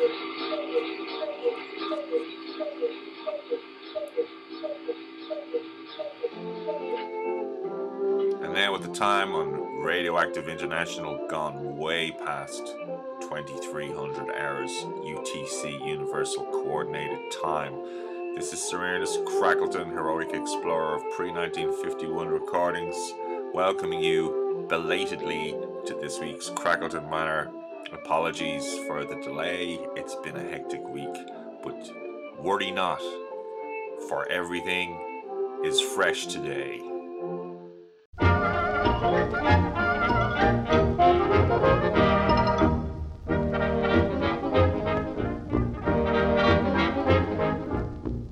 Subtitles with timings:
[0.00, 0.06] And
[8.54, 12.76] now, with the time on Radioactive International gone way past
[13.22, 17.74] 2300 hours UTC Universal Coordinated Time,
[18.36, 23.14] this is Sir Ernest Crackleton, heroic explorer of pre 1951 recordings,
[23.52, 25.56] welcoming you belatedly
[25.86, 27.50] to this week's Crackleton Manor.
[27.92, 31.14] Apologies for the delay, it's been a hectic week,
[31.62, 31.90] but
[32.38, 33.00] worry not,
[34.08, 34.98] for everything
[35.64, 36.80] is fresh today.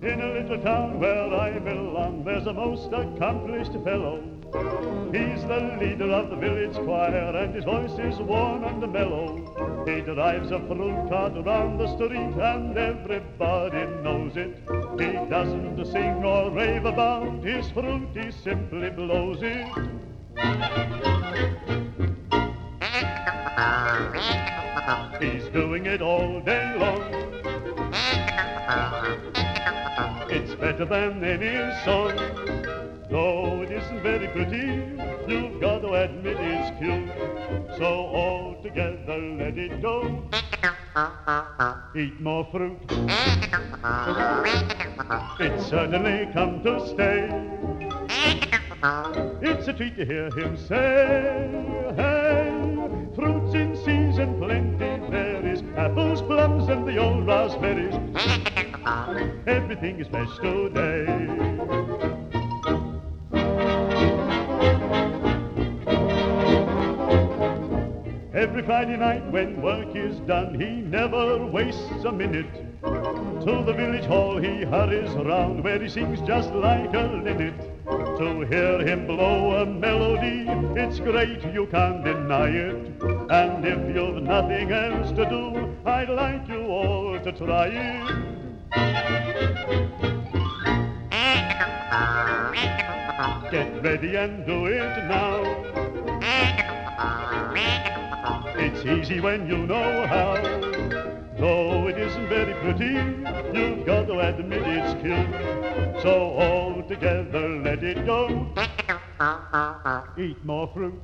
[0.02, 4.36] In a little town where I belong, there's a most accomplished fellow.
[5.12, 9.84] He's the leader of the village choir, and his voice is warm and mellow.
[9.87, 14.56] He drives a fruit cart around the street, and everybody knows it.
[14.98, 19.69] He doesn't sing or rave about his fruit, he simply blows it.
[25.20, 27.03] He's doing it all day long.
[30.28, 32.66] It's better than any song.
[33.09, 34.67] Though it isn't very pretty,
[35.29, 37.09] you've got to admit it's cute.
[37.79, 40.23] So all together let it go.
[41.95, 42.79] Eat more fruit.
[45.39, 47.29] It's certainly come to stay.
[49.43, 51.49] It's a treat to hear him say,
[51.97, 52.51] hey,
[53.15, 57.95] fruits in season plenty there is, apples, plums, and the old raspberries.
[59.47, 62.16] Everything is fresh today.
[68.37, 72.53] Every Friday night when work is done, he never wastes a minute.
[72.83, 77.59] To the village hall he hurries round where he sings just like a linnet.
[77.87, 80.44] To hear him blow a melody,
[80.78, 83.03] it's great, you can't deny it.
[83.31, 88.37] And if you've nothing else to do, I'd like you all to try it.
[93.50, 95.87] Get ready and do it now.
[98.56, 100.34] It's easy when you know how.
[101.38, 102.94] Though it isn't very pretty,
[103.56, 106.03] you've got to admit it's cute.
[106.03, 108.48] So all together let it go.
[110.19, 111.00] Eat more fruit.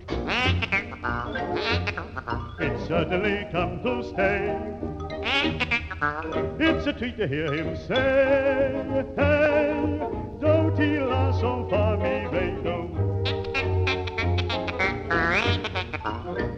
[2.61, 4.59] It's certainly come to stay.
[6.59, 9.73] It's a treat to hear him say, hey,
[10.41, 13.12] don't he laugh so far, me radio.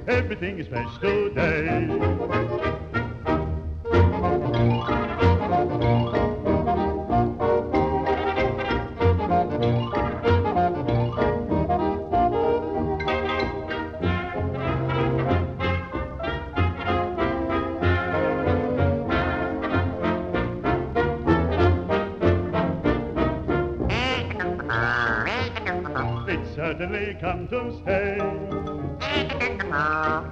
[0.07, 1.89] Everything is fresh today.
[26.79, 28.19] where they come to stay?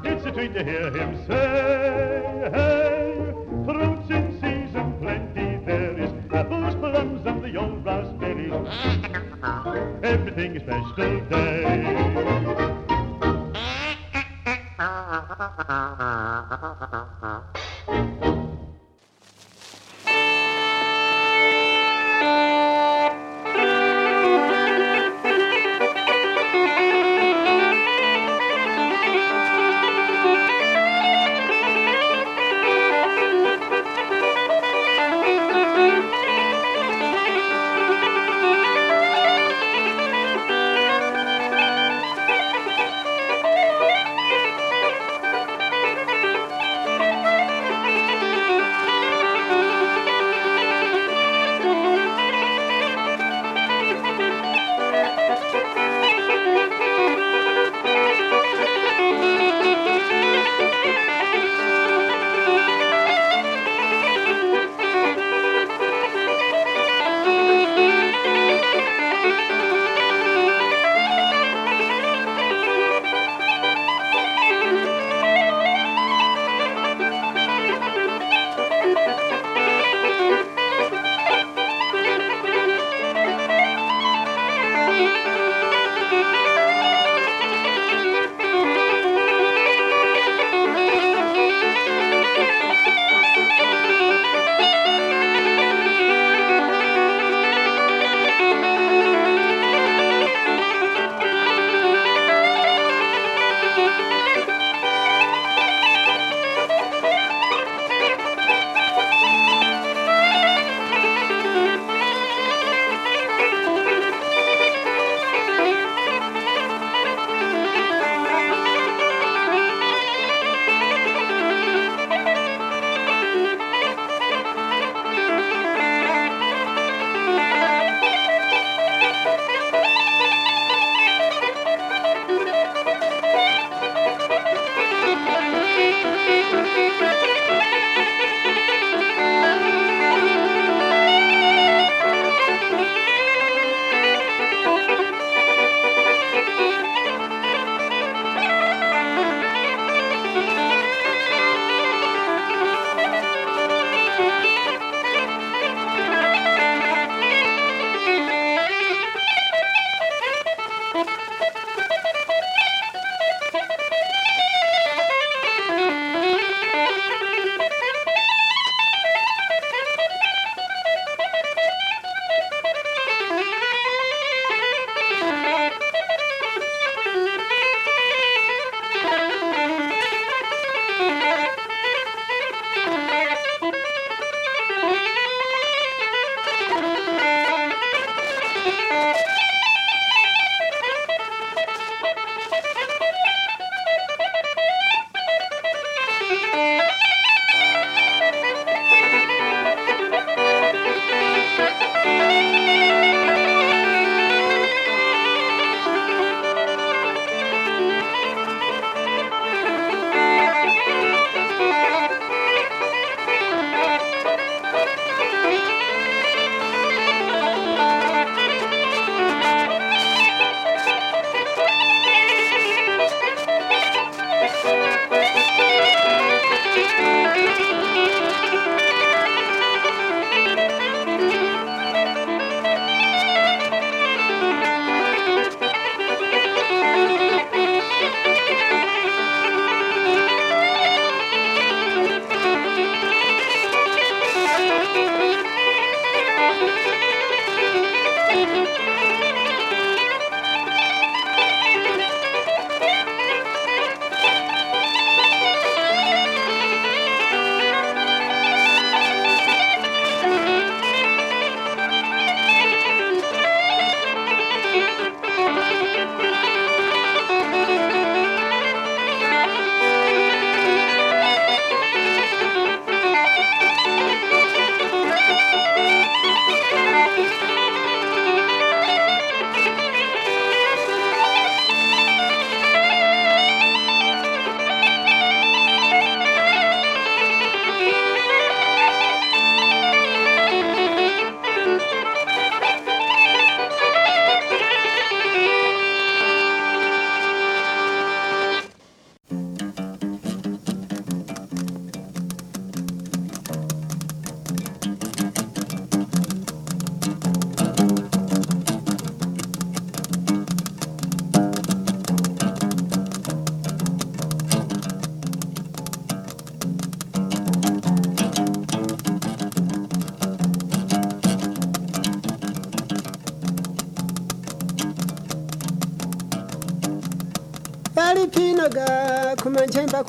[0.04, 3.32] It's a treat to hear him say, hey,
[3.64, 8.52] fruits in season plenty there is, apples, plums, and the old raspberries.
[10.02, 12.22] Everything is special today.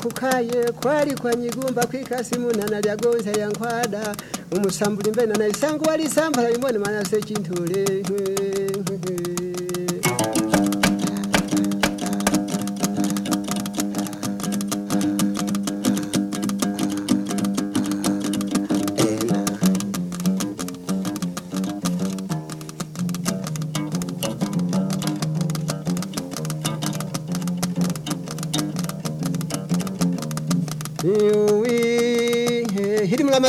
[0.04, 4.16] Kukaye kwali kwa nyigumba kwikasi munana lya gonza ya nkwada.
[4.56, 7.84] Umusambuli mbena na isangu walisambala limone manase chintule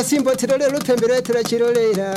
[0.08, 2.08] simbo tirole lupembera tirachiroleira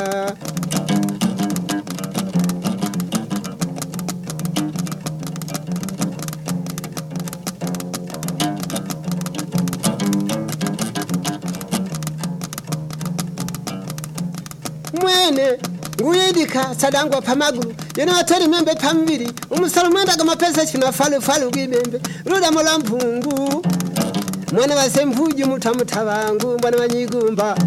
[15.02, 15.58] mwene
[16.02, 22.80] nguyidika sadangwa pamagulu yene watoli membe pamviri umusala mwendaga mapesa chino falufalu gwibembe ludamo la
[22.80, 23.64] mphungu
[24.54, 27.58] mwana vasemvuji muthamutha vangu mbwana vanyigumba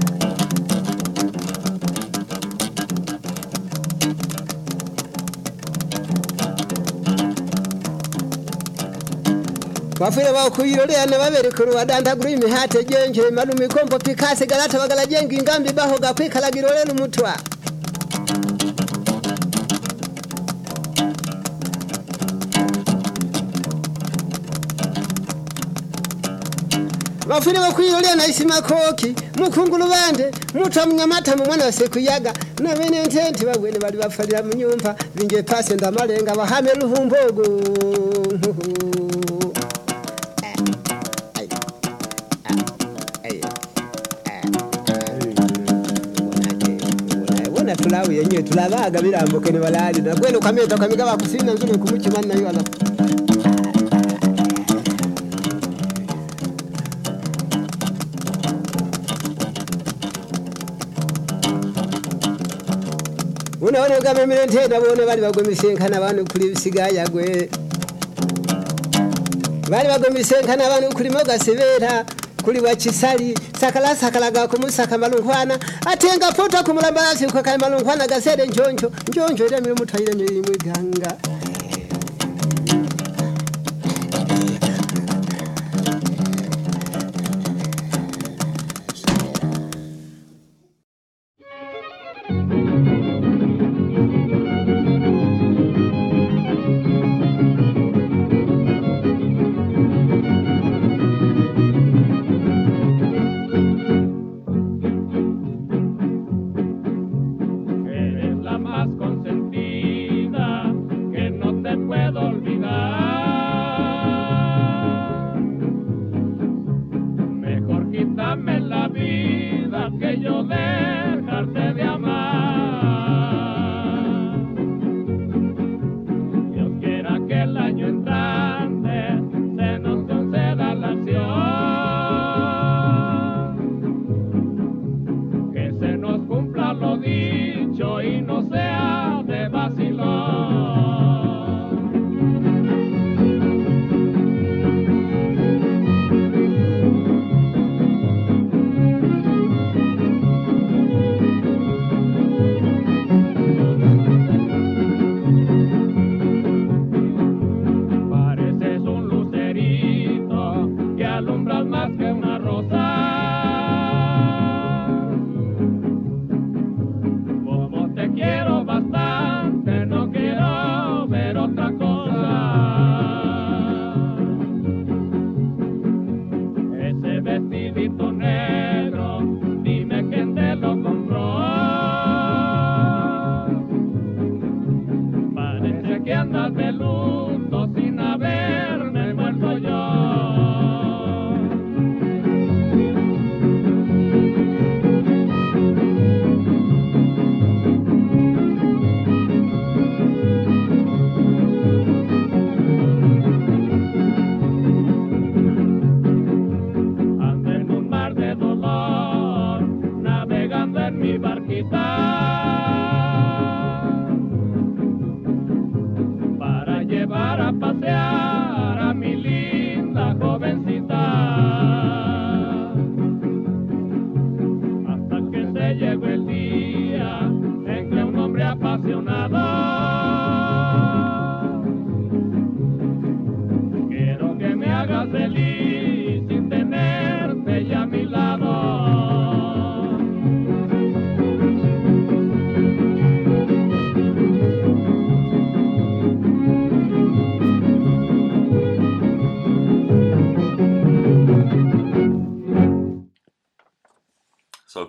[10.02, 15.94] Wafire wao kuyirorea ne baberekuru badantagura imihate genje malumi kombo pikase galata bagalajenga ingambi baho
[16.04, 17.32] gakwikalagira no mutwa.
[27.28, 33.02] Bafune bakwirolia na isima koki mukungulu bande mutamwe amata mu mwana wase kuyaga na bene
[33.06, 37.44] ntente babwene bali bafalira mu nyumba binge pase ndamalenga bahame luhumbogo
[48.56, 52.62] babaga birambuke nibalalira gwene ukameta ukamiga bakusinda nzuri kumukimani na yo ala
[63.60, 67.48] unaone ukamemire ntenda bone bali bagwemisenkana abantu kuli bisigaya gwe
[69.70, 72.04] bali bagwemisenkana abantu kuli mogasibera
[72.44, 78.90] kuli wakisali sakala sakala gakumusaka malunkhwana atenga pota kumulambalasi kwakaye malunkhwana gasere njonjo.
[79.08, 81.31] Njonjo mili muthaile milimwiganga Eres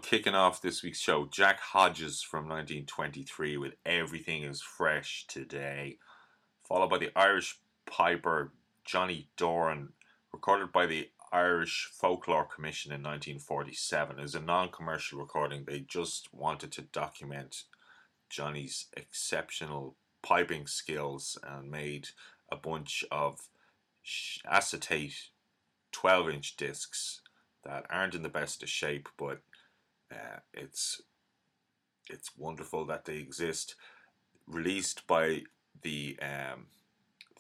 [0.04, 5.98] kicking off this week's show, Jack Hodges from 1923 with Everything is Fresh Today,
[6.68, 8.52] followed by the Irish piper
[8.84, 9.94] Johnny Doran,
[10.34, 14.20] recorded by the Irish Folklore Commission in 1947.
[14.20, 15.64] It was a non commercial recording.
[15.64, 17.64] They just wanted to document
[18.30, 22.10] Johnny's exceptional piping skills and made
[22.52, 23.48] a bunch of
[24.46, 25.30] acetate
[25.94, 27.22] 12 inch discs
[27.64, 29.40] that aren't in the best of shape, but
[30.14, 31.02] uh, it's
[32.10, 33.76] it's wonderful that they exist.
[34.48, 35.44] Released by
[35.82, 36.68] the um,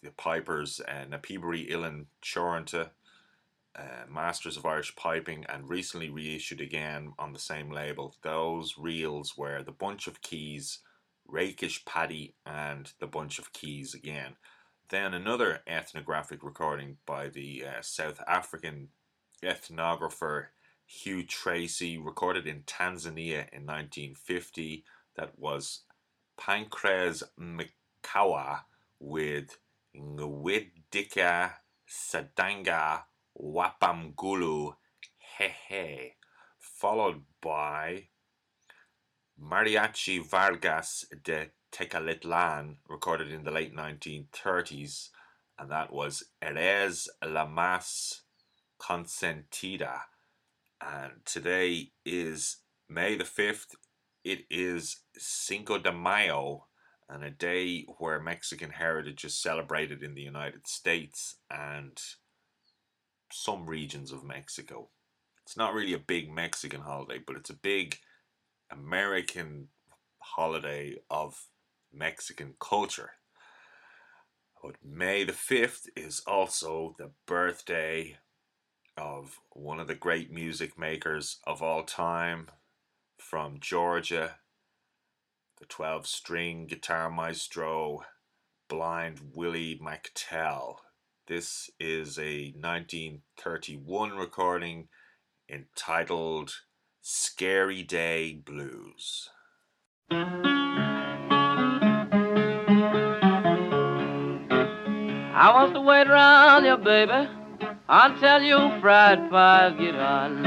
[0.01, 2.89] the Pipers uh, Píobairí Uilleann Choranta,
[3.75, 8.15] uh, Masters of Irish Piping, and recently reissued again on the same label.
[8.21, 10.79] Those reels were the Bunch of Keys,
[11.27, 14.35] Rakish Paddy, and the Bunch of Keys again.
[14.89, 18.89] Then another ethnographic recording by the uh, South African
[19.41, 20.47] ethnographer
[20.93, 24.85] Hugh Tracey, recorded in Tanzania in 1950.
[25.15, 25.81] That was
[26.37, 28.61] Pancras Mkawa
[28.99, 29.57] with
[29.97, 31.53] Ngwidika
[31.89, 33.03] Sadanga
[33.35, 34.75] Wapamgulu
[35.39, 36.11] Hehe,
[36.59, 38.09] followed by
[39.41, 45.09] Mariachi Vargas de Tecalitlan, recorded in the late 1930s,
[45.57, 48.21] and that was Eres la Mas
[48.79, 50.01] Consentida
[50.91, 52.57] and today is
[52.89, 53.75] May the 5th.
[54.23, 56.65] It is Cinco de Mayo,
[57.09, 61.97] and a day where Mexican heritage is celebrated in the United States and
[63.31, 64.89] some regions of Mexico.
[65.45, 67.97] It's not really a big Mexican holiday, but it's a big
[68.71, 69.67] American
[70.19, 71.35] holiday of
[71.93, 73.11] Mexican culture.
[74.61, 78.17] But May the 5th is also the birthday
[78.97, 82.49] of one of the great music makers of all time
[83.17, 84.35] from Georgia,
[85.59, 88.03] the 12 string guitar maestro,
[88.67, 90.77] Blind Willie McTell.
[91.27, 94.89] This is a 1931 recording
[95.49, 96.55] entitled
[97.01, 99.29] Scary Day Blues.
[105.35, 107.42] I want to wait around you, baby
[107.89, 110.45] until you fried pies get on.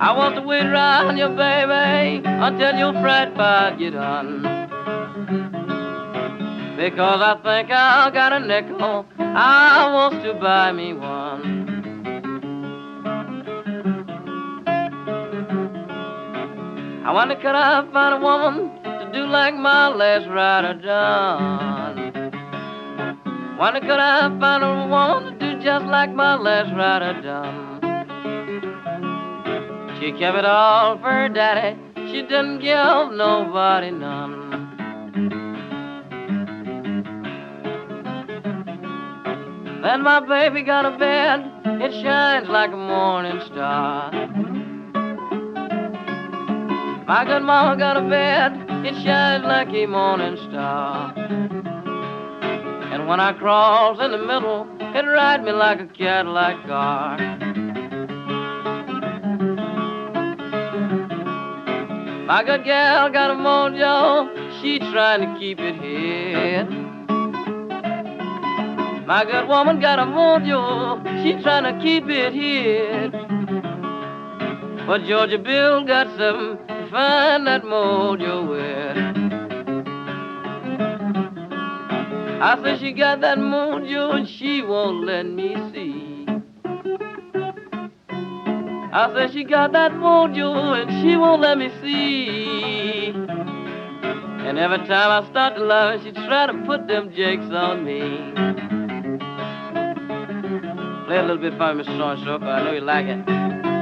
[0.00, 4.42] I want to wait around you, baby, until your fried pies get on.
[6.76, 11.68] Because I think I got a nickel, I want to buy me one.
[17.06, 22.09] I wonder could I find a woman to do like my last rider done.
[23.60, 27.76] Wonder could I find a woman to do just like my last rider done?
[30.00, 31.78] She kept it all for her daddy.
[32.10, 34.48] She didn't give nobody none.
[39.82, 41.44] Then my baby got a bed.
[41.82, 44.10] It shines like a morning star.
[47.06, 48.86] My good mama got a bed.
[48.86, 51.59] It shines like a morning star.
[53.00, 57.16] And when I cross in the middle, it ride me like a Cadillac car.
[62.26, 66.68] My good gal got a mojo, she trying to keep it hid.
[69.06, 73.12] My good woman got a mojo, she trying to keep it hid.
[74.86, 79.19] But Georgia Bill got some to find that mojo with.
[82.42, 86.26] I said she got that mojo and she won't let me see.
[88.92, 93.12] I said she got that mojo and she won't let me see.
[94.48, 97.84] And every time I start to love her, she try to put them jakes on
[97.84, 98.32] me.
[101.06, 102.24] Play a little bit for me, Mr.
[102.24, 103.79] So I know you like it.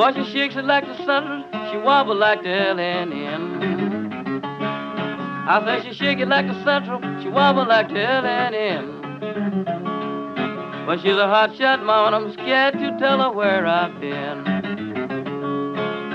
[0.00, 4.40] Well, she shakes it like the sun, she wobble like the L&N.
[5.46, 9.02] I say she shake it like the central, she wobble like the L&N.
[10.86, 14.42] But she's a hot shot mama, and I'm scared to tell her where I've been.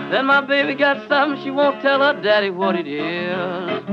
[0.09, 3.83] Then my baby got something, she won't tell her daddy what it is.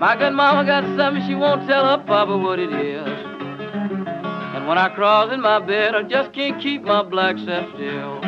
[0.00, 3.19] My good mama got something, she won't tell her papa what it is.
[4.70, 8.20] When I cross in my bed, I just can't keep my black set still.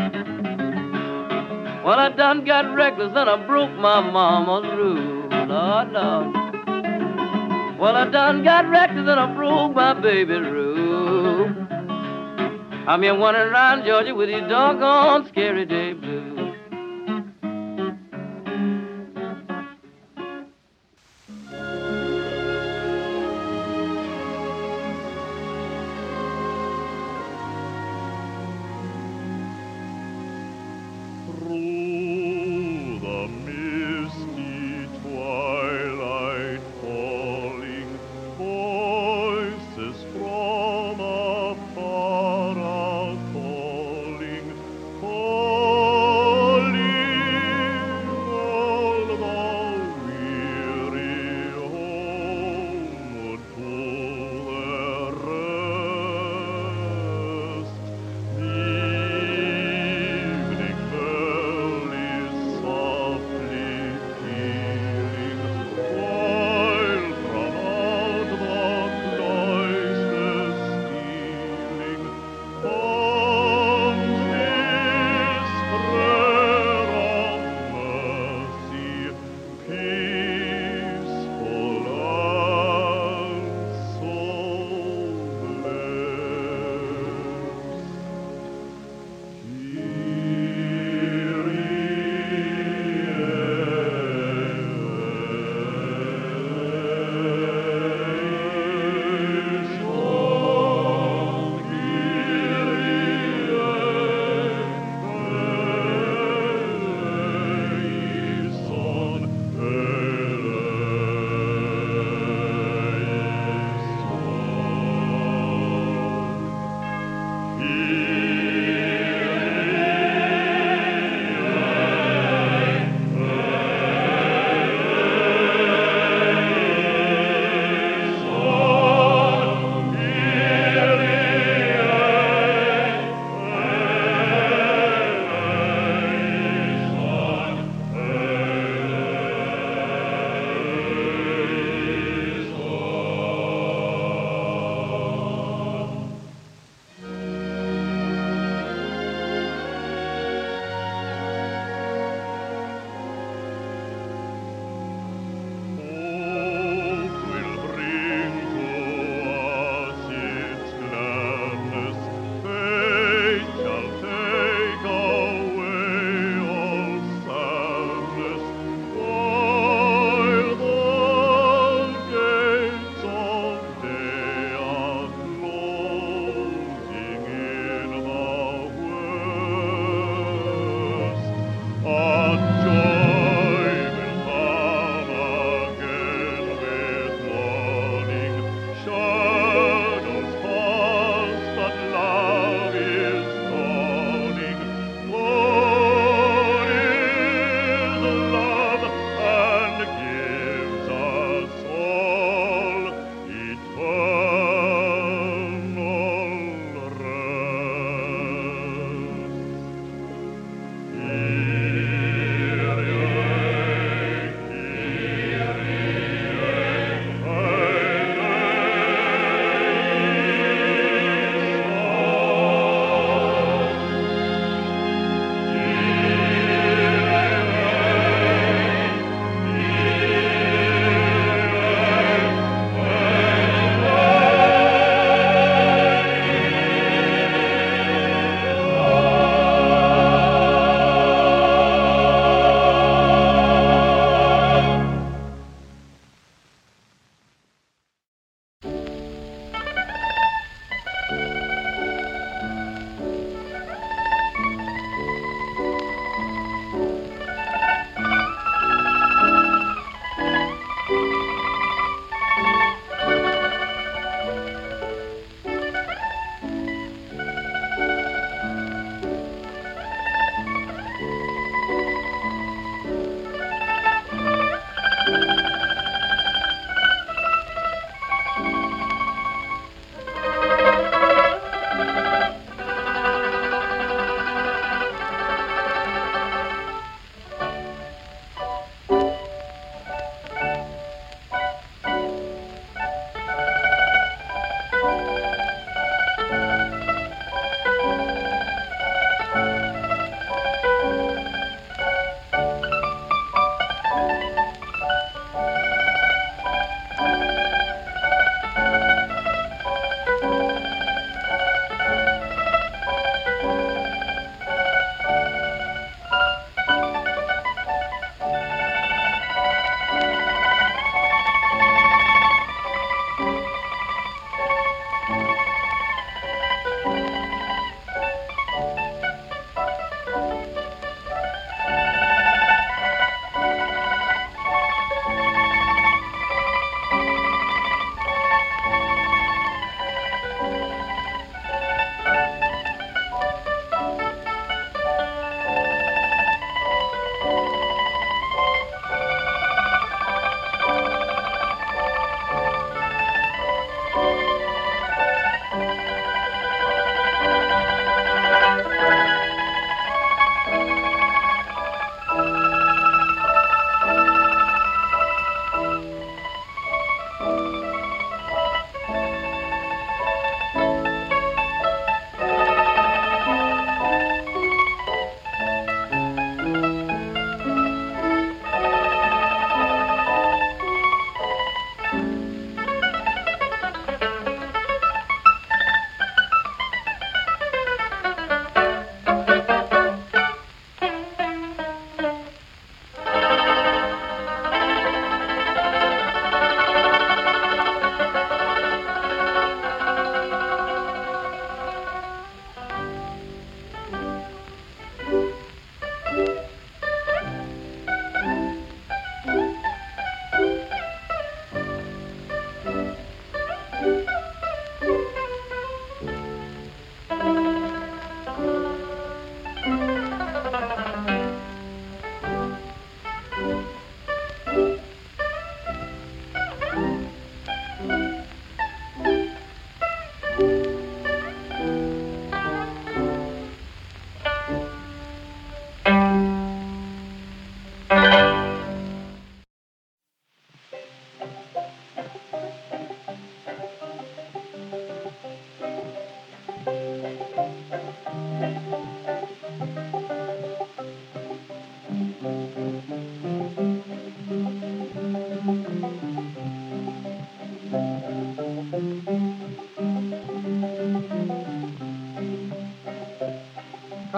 [1.85, 5.29] Well, I done got reckless and I broke my mama's rule.
[5.47, 6.35] Lord, Lord.
[7.79, 11.47] Well, I done got reckless and I broke my baby's rule.
[12.89, 16.32] I'm here wandering around Georgia with these doggone scary day blues.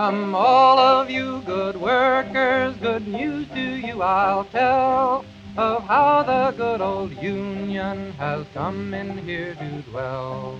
[0.04, 5.24] Come, all of you good workers, good news to you I'll tell
[5.56, 10.58] of how the good old Union has come in here to dwell.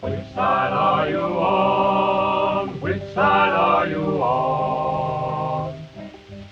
[0.00, 2.80] Which side are you on?
[2.80, 5.78] Which side are you on?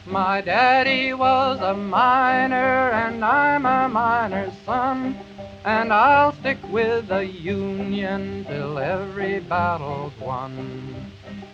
[0.07, 5.19] My daddy was a miner, and I'm a miner's son.
[5.65, 11.02] And I'll stick with the Union till every battle's won.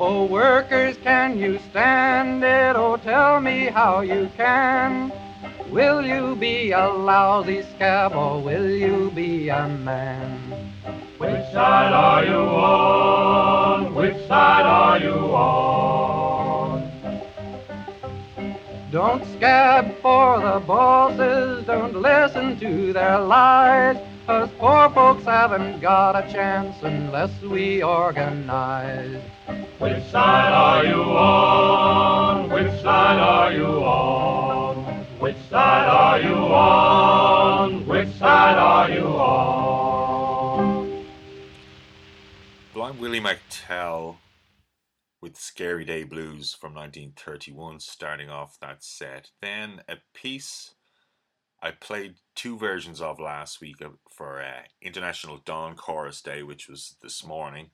[0.00, 2.76] Oh, workers, can you stand it?
[2.76, 5.12] Oh, tell me how you can.
[5.70, 10.72] Will you be a lousy scab or will you be a man?
[11.18, 13.92] Which side are you on?
[13.96, 16.90] Which side are you on?
[18.92, 23.96] Don't scab for the bosses, don't listen to their lies.
[24.28, 29.20] Us poor folks haven't got a chance unless we organize.
[29.48, 32.50] Which side are you on?
[32.50, 34.76] Which side are you on?
[35.18, 37.86] Which side are you on?
[37.86, 41.06] Which side are you on?
[42.74, 44.18] Blind Willie McTell
[45.22, 49.30] with Scary Day Blues from 1931 starting off that set.
[49.40, 50.74] Then a piece
[51.62, 53.76] I played two versions of last week
[54.10, 57.70] for uh, International Dawn Chorus Day, which was this morning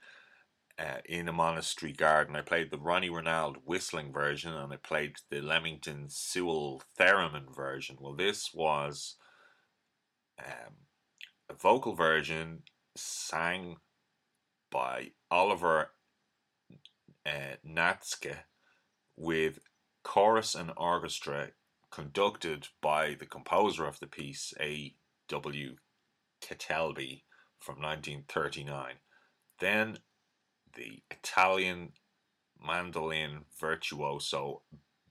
[0.78, 2.36] uh, in a monastery garden.
[2.36, 7.96] I played the Ronnie Ronalde whistling version and I played the Leamington Sewell theremin version.
[8.00, 9.16] Well, this was
[10.38, 10.74] um,
[11.48, 12.62] a vocal version
[12.96, 13.76] sang
[14.70, 15.90] by Oliver
[17.24, 18.36] uh, Natske
[19.16, 19.60] with
[20.02, 21.50] chorus and orchestra
[21.90, 25.76] conducted by the composer of the piece, A.W.
[26.42, 27.22] Ketèlbey,
[27.60, 28.94] from 1939.
[29.60, 29.98] Then
[30.74, 31.92] the Italian
[32.64, 34.62] mandolin virtuoso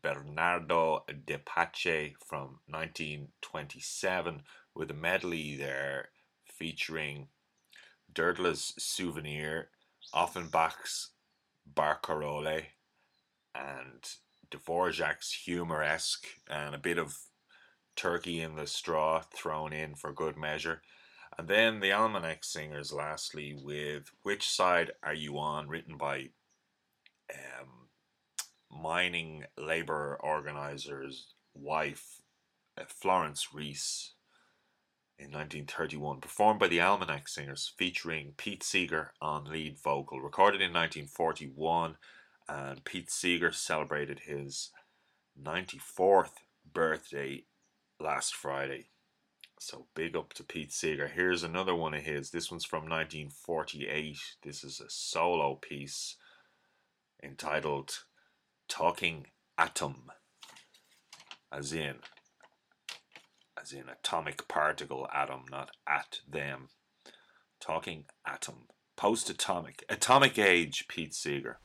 [0.02, 4.44] Bernardo de Pace from 1927
[4.76, 6.10] with a medley there
[6.46, 7.28] featuring
[8.14, 9.70] Drdla's Souvenir,
[10.14, 11.12] Offenbach's
[11.74, 12.66] Barcarolle,
[13.56, 14.10] and
[14.52, 17.18] Dvorak's humoresque, and a bit of
[17.96, 20.82] turkey in the straw thrown in for good measure.
[21.38, 26.30] And then the Almanac Singers, lastly, with Which Side Are You On, written by
[27.34, 27.90] um,
[28.70, 32.22] mining labour organizer's wife,
[32.78, 34.14] uh, Florence Reece,
[35.18, 40.20] in 1931, performed by the Almanac Singers, featuring Pete Seeger on lead vocal.
[40.22, 41.98] Recorded in 1941,
[42.50, 44.72] and Pete Seeger celebrated his
[45.42, 46.42] 94th
[46.72, 47.46] birthday
[48.00, 48.88] last Friday.
[49.60, 51.08] So big up to Pete Seeger.
[51.08, 52.32] Here's another one of his.
[52.32, 54.18] This one's from 1948.
[54.44, 56.18] This is a solo piece
[57.24, 58.00] entitled
[58.68, 60.12] Talking Atom.
[61.52, 61.96] As in
[63.64, 66.68] as in atomic particle atom, not at them.
[67.62, 68.68] Talking atom.
[68.98, 69.86] Post atomic.
[69.88, 71.60] Atomic age, Pete Seeger.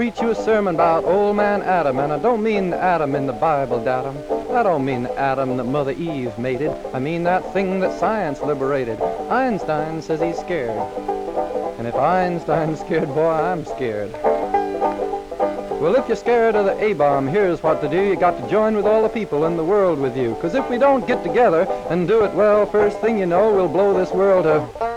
[0.00, 3.34] Preach you a sermon about old man Adam, and I don't mean Adam in the
[3.34, 4.16] Bible, Dadam.
[4.50, 6.70] I don't mean Adam that Mother Eve mated.
[6.94, 8.98] I mean that thing that science liberated.
[9.28, 10.70] Einstein says he's scared.
[11.78, 14.10] And if Einstein's scared, boy, I'm scared.
[15.82, 18.02] Well, if you're scared of the A-bomb, here's what to do.
[18.02, 20.34] You got to join with all the people in the world with you.
[20.40, 23.68] Cause if we don't get together and do it well, first thing you know, we'll
[23.68, 24.89] blow this world to...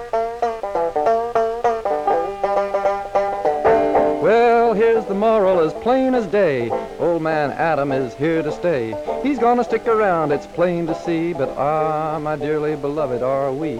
[5.23, 6.69] moral as plain as day.
[6.99, 8.93] Old man Adam is here to stay.
[9.23, 11.31] He's gonna stick around, it's plain to see.
[11.31, 13.75] But ah, my dearly beloved, are we?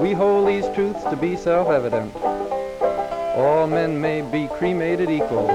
[0.00, 2.16] We hold these truths to be self-evident.
[3.36, 5.46] All men may be cremated equal.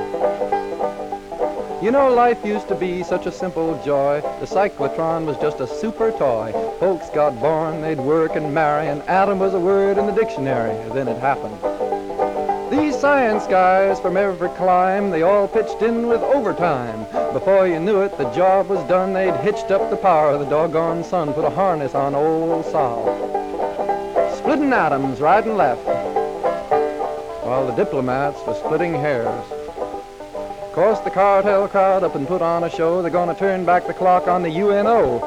[1.81, 4.21] You know, life used to be such a simple joy.
[4.39, 6.51] The cyclotron was just a super toy.
[6.79, 10.77] Folks got born, they'd work and marry, and Adam was a word in the dictionary.
[10.93, 11.70] Then it happened.
[13.11, 17.03] Science guys from every clime, they all pitched in with overtime.
[17.33, 19.11] Before you knew it, the job was done.
[19.11, 23.03] They'd hitched up the power of the doggone sun, put a harness on old Sol.
[24.37, 25.85] Splitting atoms right and left,
[27.43, 29.43] while the diplomats were splitting hairs.
[30.71, 33.01] Course the cartel crowd up and put on a show.
[33.01, 35.19] They're gonna turn back the clock on the UNO.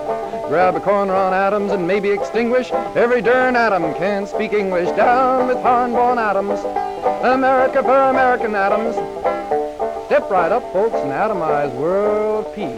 [0.48, 4.88] Grab a corner on atoms and maybe extinguish every darn atom Can't speak English.
[4.96, 6.83] Down with foreign-born atoms.
[7.24, 8.94] America for American atoms.
[10.04, 12.68] Step right up, folks, and atomize world peace.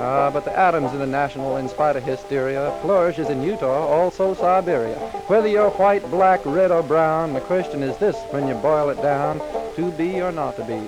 [0.00, 4.34] Ah, but the atoms in the national, in spite of hysteria, flourishes in Utah, also
[4.34, 4.94] Siberia.
[5.26, 9.02] Whether you're white, black, red, or brown, the question is this when you boil it
[9.02, 9.40] down
[9.74, 10.80] to be or not to be?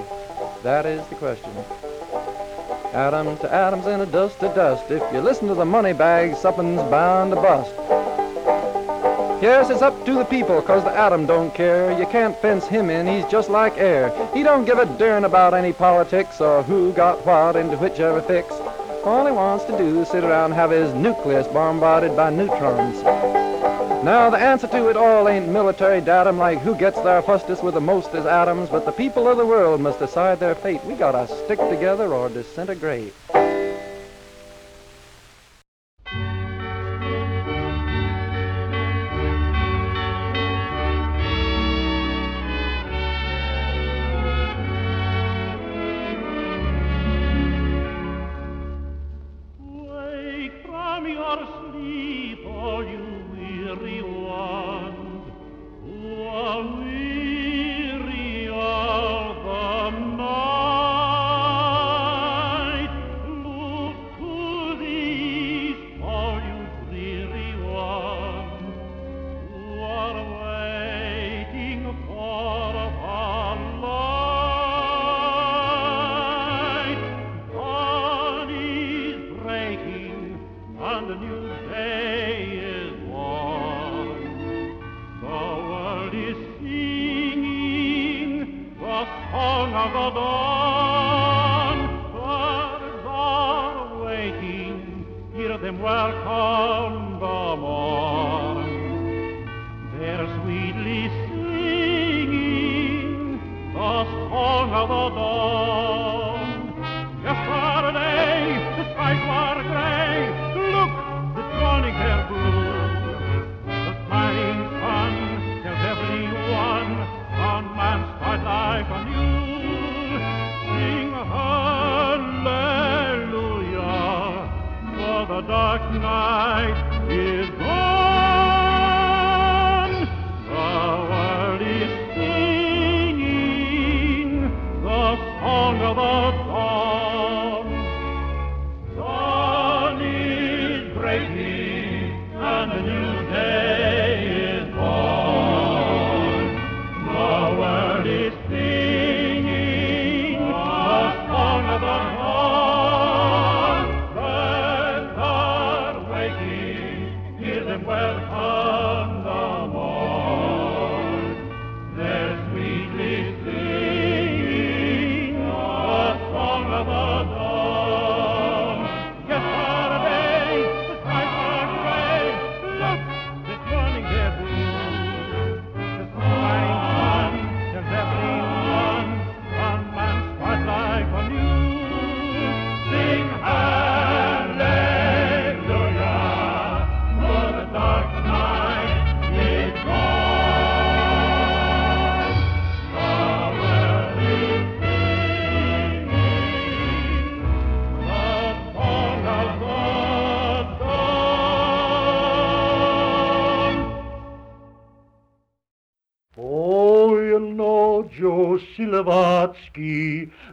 [0.63, 1.51] That is the question.
[2.93, 4.89] Atoms to atoms and a dust to dust.
[4.89, 7.75] If you listen to the money bag, something's bound to bust.
[9.42, 11.92] Yes, it's up to the people, 'cause the atom don't care.
[11.92, 14.11] You can't fence him in, he's just like air.
[14.33, 18.55] He don't give a darn about any politics or who got what into whichever fix.
[19.05, 23.03] All he wants to do is sit around and have his nucleus bombarded by neutrons.
[24.03, 27.75] Now, the answer to it all ain't military datum like who gets there fastest with
[27.75, 30.83] the most as atoms, but the people of the world must decide their fate.
[30.87, 33.12] We gotta stick together or disintegrate.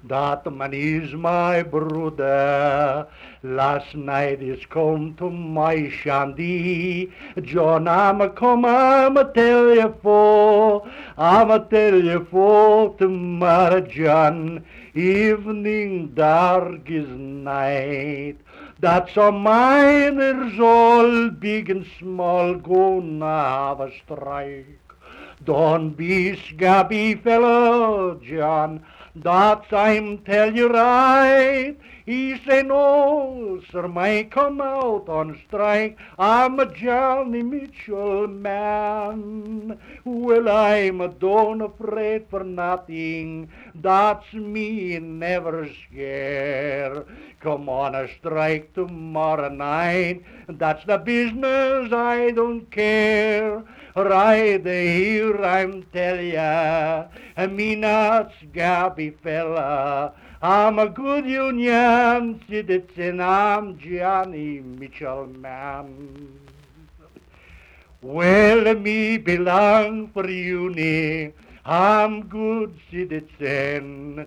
[0.04, 3.08] That man is my brother.
[3.42, 7.12] Last night is come to my shandy.
[7.42, 10.88] John, I'm a come, I'm a tell you for,
[11.18, 14.66] I'm a tell you for tomorrow, John.
[14.94, 18.38] Evening dark is night.
[18.80, 24.80] That's a miners all big and small gonna have a strike.
[25.46, 28.86] Don't be scabby fellow, John.
[29.16, 31.76] That's I'm tell you right.
[32.04, 36.00] He say no, sir, may come out on strike.
[36.18, 39.78] I'm a Johnny Mitchell man.
[40.04, 43.50] Well, I'm a don't afraid for nothing.
[43.76, 47.06] That's me never scare.
[47.40, 50.24] Come on a strike tomorrow night.
[50.50, 53.64] That's the business I don't care.
[53.96, 57.06] Right here I'm tell ya,
[57.48, 60.14] me not scabby fella.
[60.42, 66.40] I'm a good union citizen, I'm Johnny Mitchell man.
[68.02, 71.32] Well, me belong for uni.
[71.64, 74.26] I'm good citizen,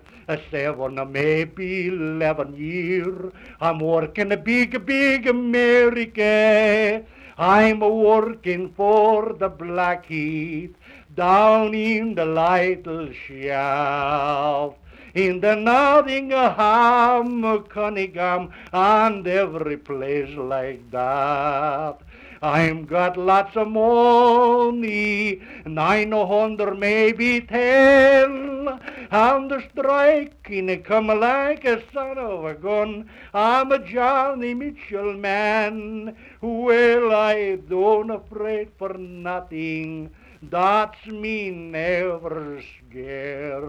[0.49, 3.33] seven, maybe eleven year.
[3.59, 7.03] I'm working a big, big America.
[7.37, 10.73] I'm working for the Blackheath
[11.13, 14.77] down in the little shaft.
[15.13, 21.99] In the Nottingham, Cunningham, and every place like that.
[22.41, 28.79] I'm got lots of money, nine hundred, maybe ten.
[29.09, 33.09] And the striking come like a son of a gun.
[33.33, 36.15] I'm a Johnny Mitchell man.
[36.41, 40.11] Well, I don't afraid for nothing.
[40.43, 43.63] That's me never scare.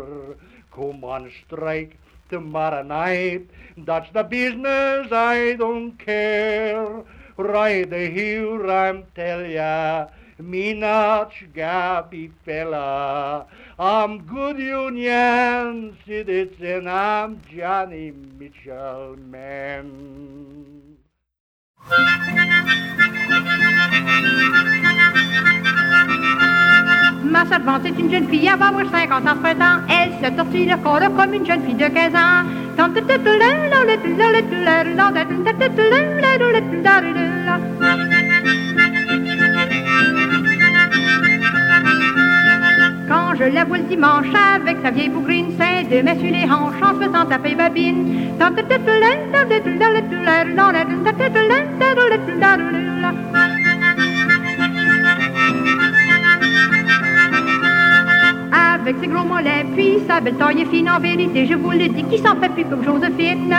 [0.74, 1.96] Come on, strike
[2.28, 3.48] tomorrow night.
[3.78, 7.04] That's the business, I don't care.
[7.38, 10.08] Right here I'm tell ya,
[10.40, 13.46] me not gabby fella.
[13.78, 20.96] I'm good Union citizen, I'm Johnny Mitchell man.
[27.24, 29.80] Ma servante est une jeune fille, avoir 50 ans.
[29.88, 32.44] Elle se tortille le corps comme une jeune fille de 15 ans.
[43.08, 46.82] Quand je la vois le dimanche avec sa vieille bougrine, c'est de sur les hanches
[46.82, 48.18] en se faisant taper babine.
[58.88, 62.04] Avec ses gros mollets, puis sa belle taille fine, en vérité, je vous le dis,
[62.04, 63.54] qui s'en fait plus comme Joséphine.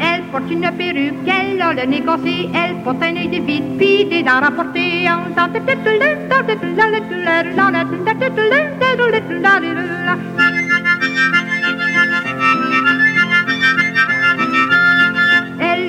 [0.00, 3.76] Elle porte une perruque, elle a le nez cassé, elle porte un œil de vide,
[3.76, 5.04] puis des dents rapportées.
[5.04, 5.34] Elle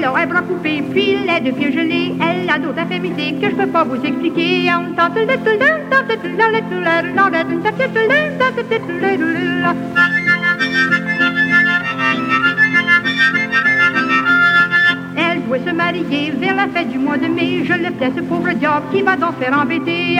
[0.03, 2.13] a un bras coupé, puis les deux pieds gelés.
[2.21, 4.69] Elle a d'autres infirmités que je peux pas vous expliquer.
[15.17, 17.65] Elle doit se marier vers la fête du mois de mai.
[17.65, 20.17] Je le plains, ce pauvre diable qui va donc faire embêter.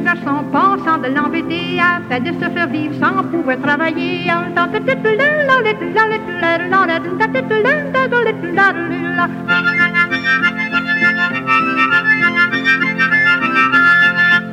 [0.00, 4.26] Garçon, pensant de l'embêter, afin de se faire vivre sans pouvoir travailler.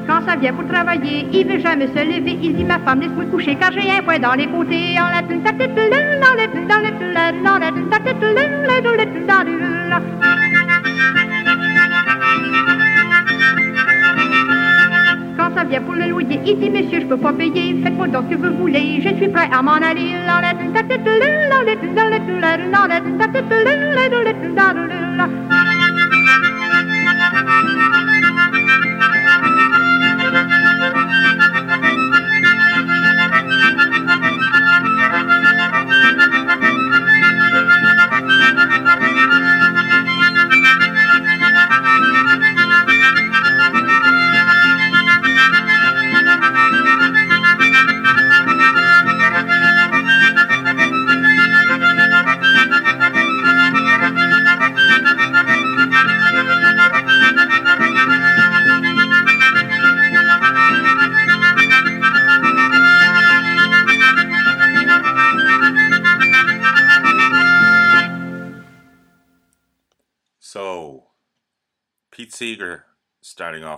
[0.07, 2.37] Quand ça vient pour travailler, il veut jamais se lever.
[2.41, 4.97] Il dit ma femme laisse-moi coucher car j'ai un point dans les côtés.
[15.55, 17.75] Ça vient pour le loyer, il dit monsieur je peux pas payer.
[17.83, 20.11] Faites-moi donc ce que vous voulez, je suis prêt à m'en aller.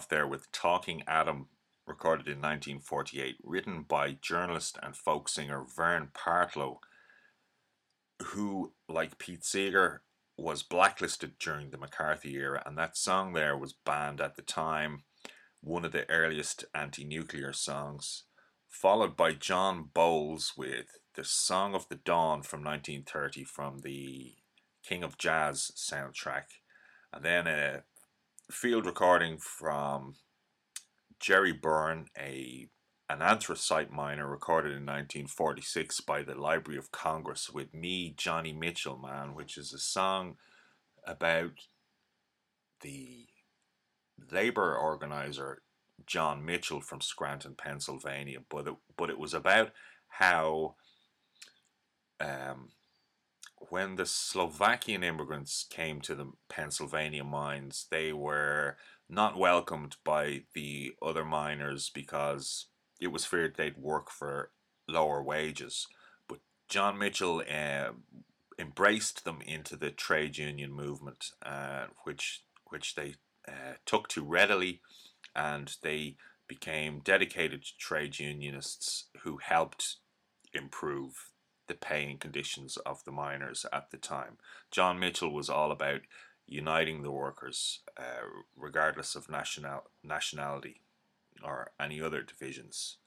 [0.04, 1.48] Off there with Talking Atom
[1.88, 6.80] recorded in 1948, written by journalist and folk singer Vern Partlow,
[8.22, 10.02] who, like Pete Seeger,
[10.38, 15.04] was blacklisted during the McCarthy era, and that song there was banned at the time,
[15.62, 18.24] one of the earliest anti nuclear songs,
[18.68, 24.36] followed by John Boles with the Song of the Dawn from 1930 from the
[24.86, 26.60] King of Jazz soundtrack,
[27.14, 27.84] and then a
[28.52, 30.16] field recording from
[31.20, 32.68] Jerry Byrne, a
[33.10, 38.98] an anthracite miner recorded in 1946 by the Library of Congress with me, Johnny Mitchell,
[38.98, 40.38] man, which is a song
[41.06, 41.52] about
[42.82, 43.28] the
[44.32, 45.62] labor organizer
[46.06, 48.40] John Mitchell from Scranton, Pennsylvania.
[48.50, 49.72] But it, but it was about
[50.08, 50.76] how
[52.20, 52.70] um,
[53.70, 58.78] when the Slovakian immigrants came to the Pennsylvania mines, they were
[59.10, 62.68] not welcomed by the other miners because
[63.00, 64.52] it was feared they'd work for
[64.88, 65.88] lower wages.
[66.28, 66.40] But
[66.70, 67.92] John Mitchell uh,
[68.58, 73.16] embraced them into the trade union movement, uh, which which they
[73.48, 74.82] uh, took to readily,
[75.36, 76.16] and they
[76.48, 79.98] became dedicated trade unionists who helped
[80.54, 81.33] improve
[81.68, 84.38] the paying conditions of the miners at the time.
[84.72, 86.02] John Mitchell was all about
[86.46, 90.82] uniting the workers, uh, regardless of national nationality
[91.44, 92.98] or any other divisions.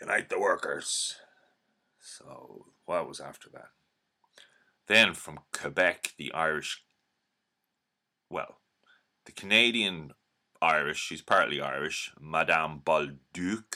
[0.00, 1.16] Unite the workers.
[2.00, 3.68] So what was after that?
[4.86, 6.84] Then from Quebec, the Irish,
[8.30, 8.58] well,
[9.24, 10.12] the Canadian
[10.62, 13.74] Irish, she's partly Irish, Madame Bolduc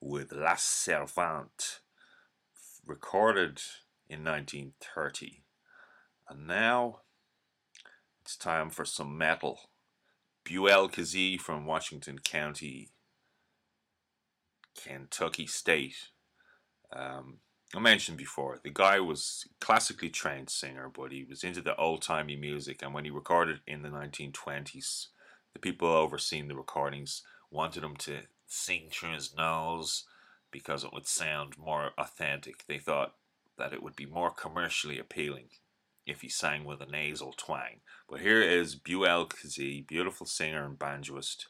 [0.00, 1.79] with La Servante,
[2.86, 3.60] recorded
[4.08, 5.42] in 1930.
[6.28, 7.00] And now
[8.22, 9.60] it's time for some metal.
[10.44, 12.90] Buell Kazee from Washington County,
[14.74, 16.08] Kentucky State.
[16.92, 17.38] Um,
[17.74, 22.02] I mentioned before, the guy was classically trained singer, but he was into the old
[22.02, 22.82] timey music.
[22.82, 25.06] And when he recorded in the 1920s,
[25.52, 30.04] the people overseeing the recordings wanted him to sing through his nose
[30.50, 32.66] because it would sound more authentic.
[32.66, 33.14] They thought
[33.58, 35.48] that it would be more commercially appealing
[36.06, 37.80] if he sang with a nasal twang.
[38.08, 41.46] But here is Buell Kazee, beautiful singer and banjoist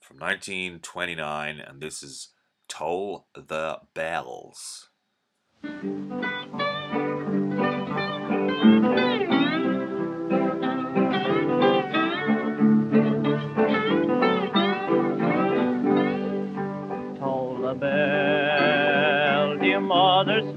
[0.00, 2.28] from 1929, and this is
[2.68, 4.88] Toll the Bells.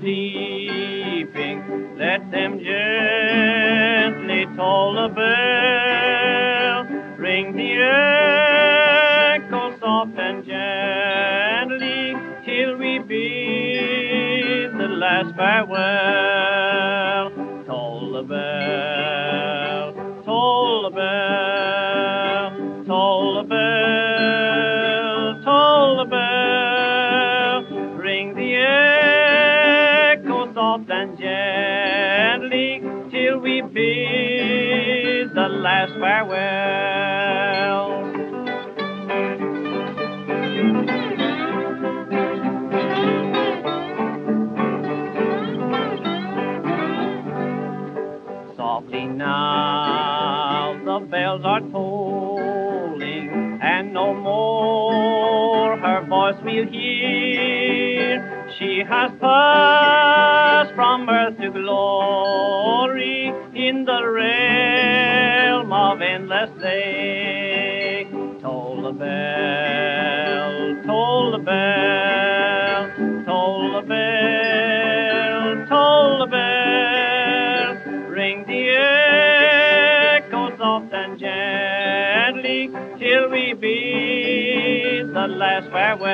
[0.01, 1.57] Sleeping,
[1.97, 6.85] let them gently toll the bell,
[7.17, 7.73] ring the
[9.37, 17.29] echo soft and gently till we bid the last farewell.
[17.67, 18.90] Toll the bell,
[36.21, 38.11] farewell.
[48.55, 58.47] Softly now the bells are tolling, and no more her voice we'll hear.
[58.59, 60.40] She has passed
[85.41, 86.05] last farewell.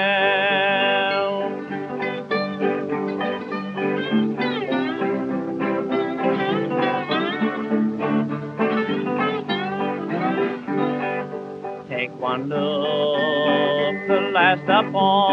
[11.90, 15.27] Take one look, the last upon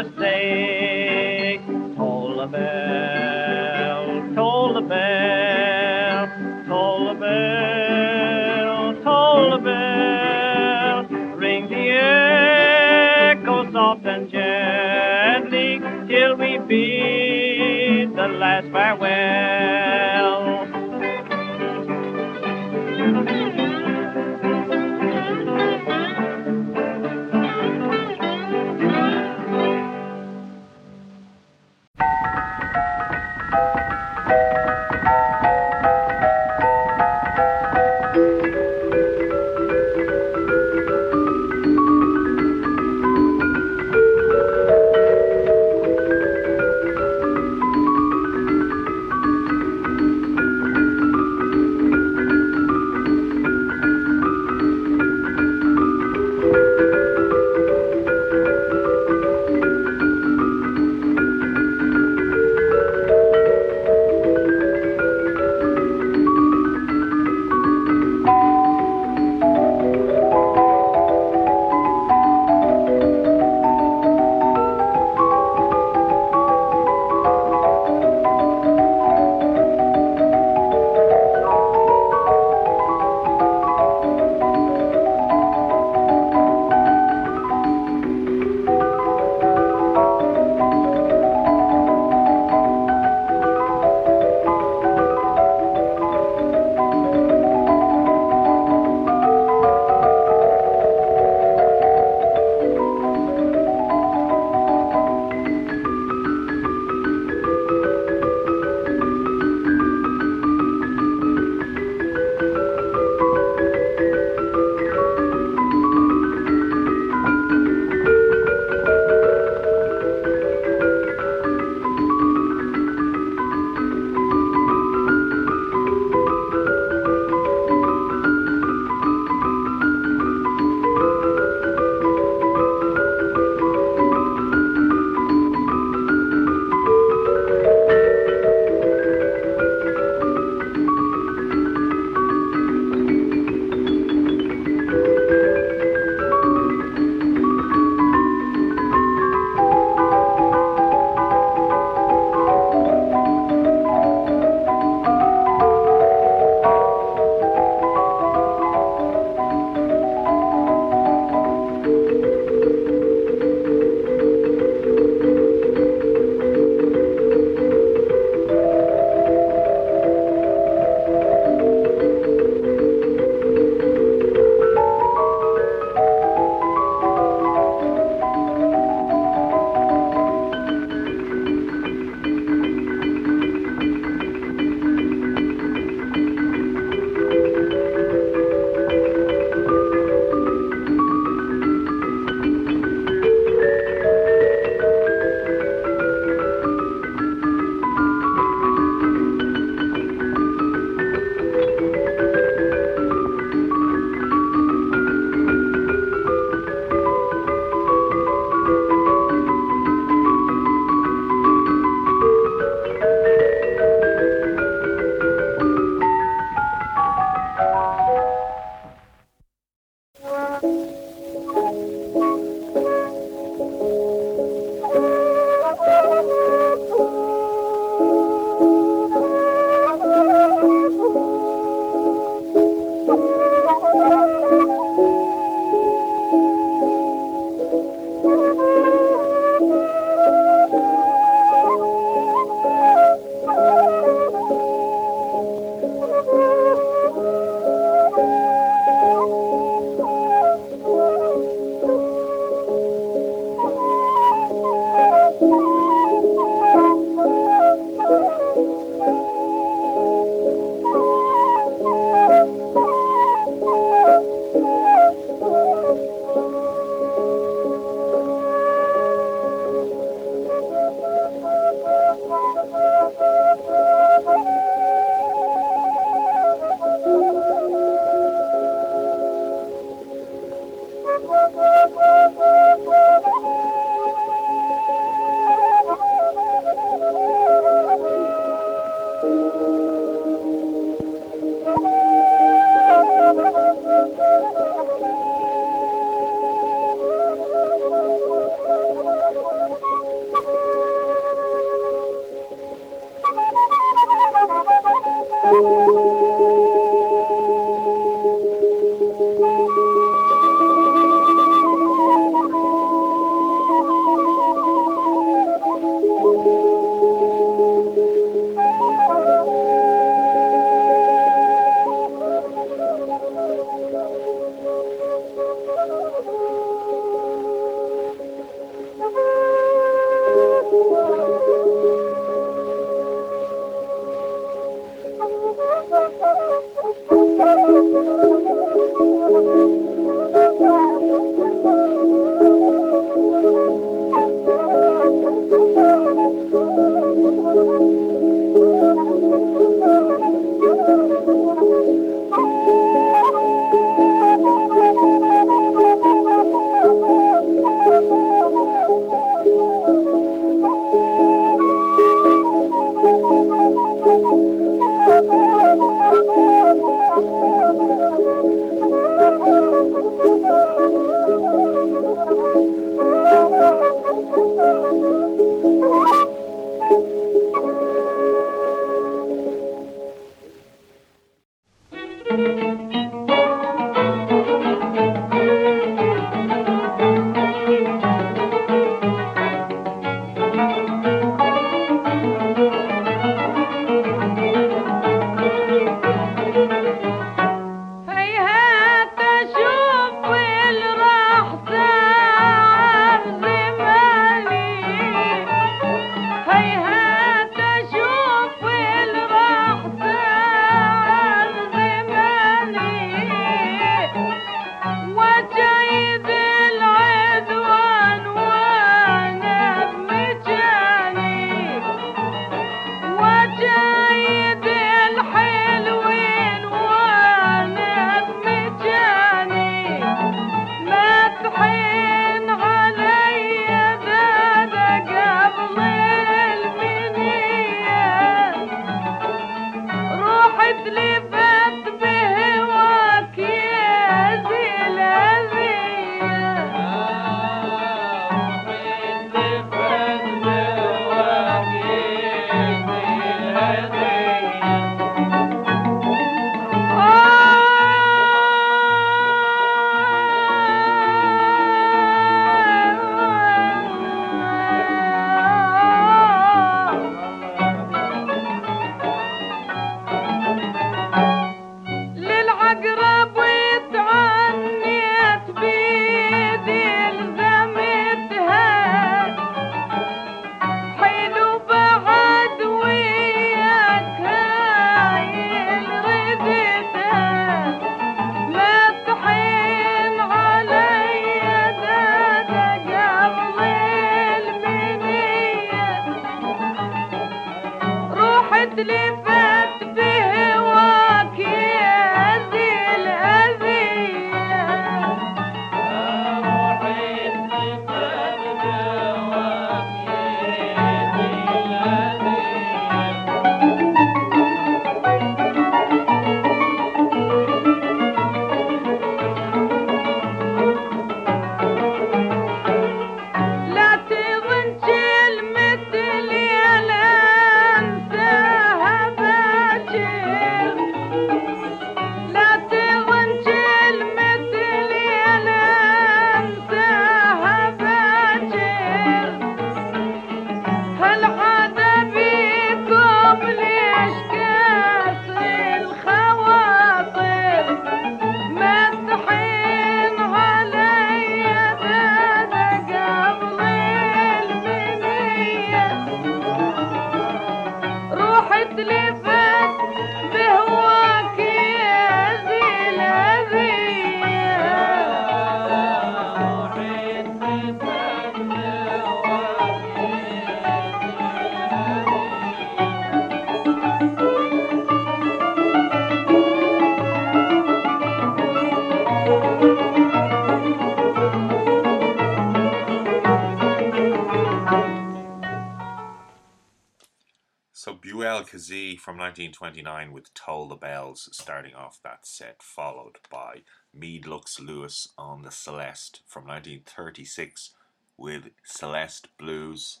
[587.72, 593.62] So Buell Kazee from 1929 with Toll the Bells starting off that set, followed by
[593.94, 597.70] Meade Lux Lewis on the Celeste from 1936
[598.18, 600.00] with Celeste Blues.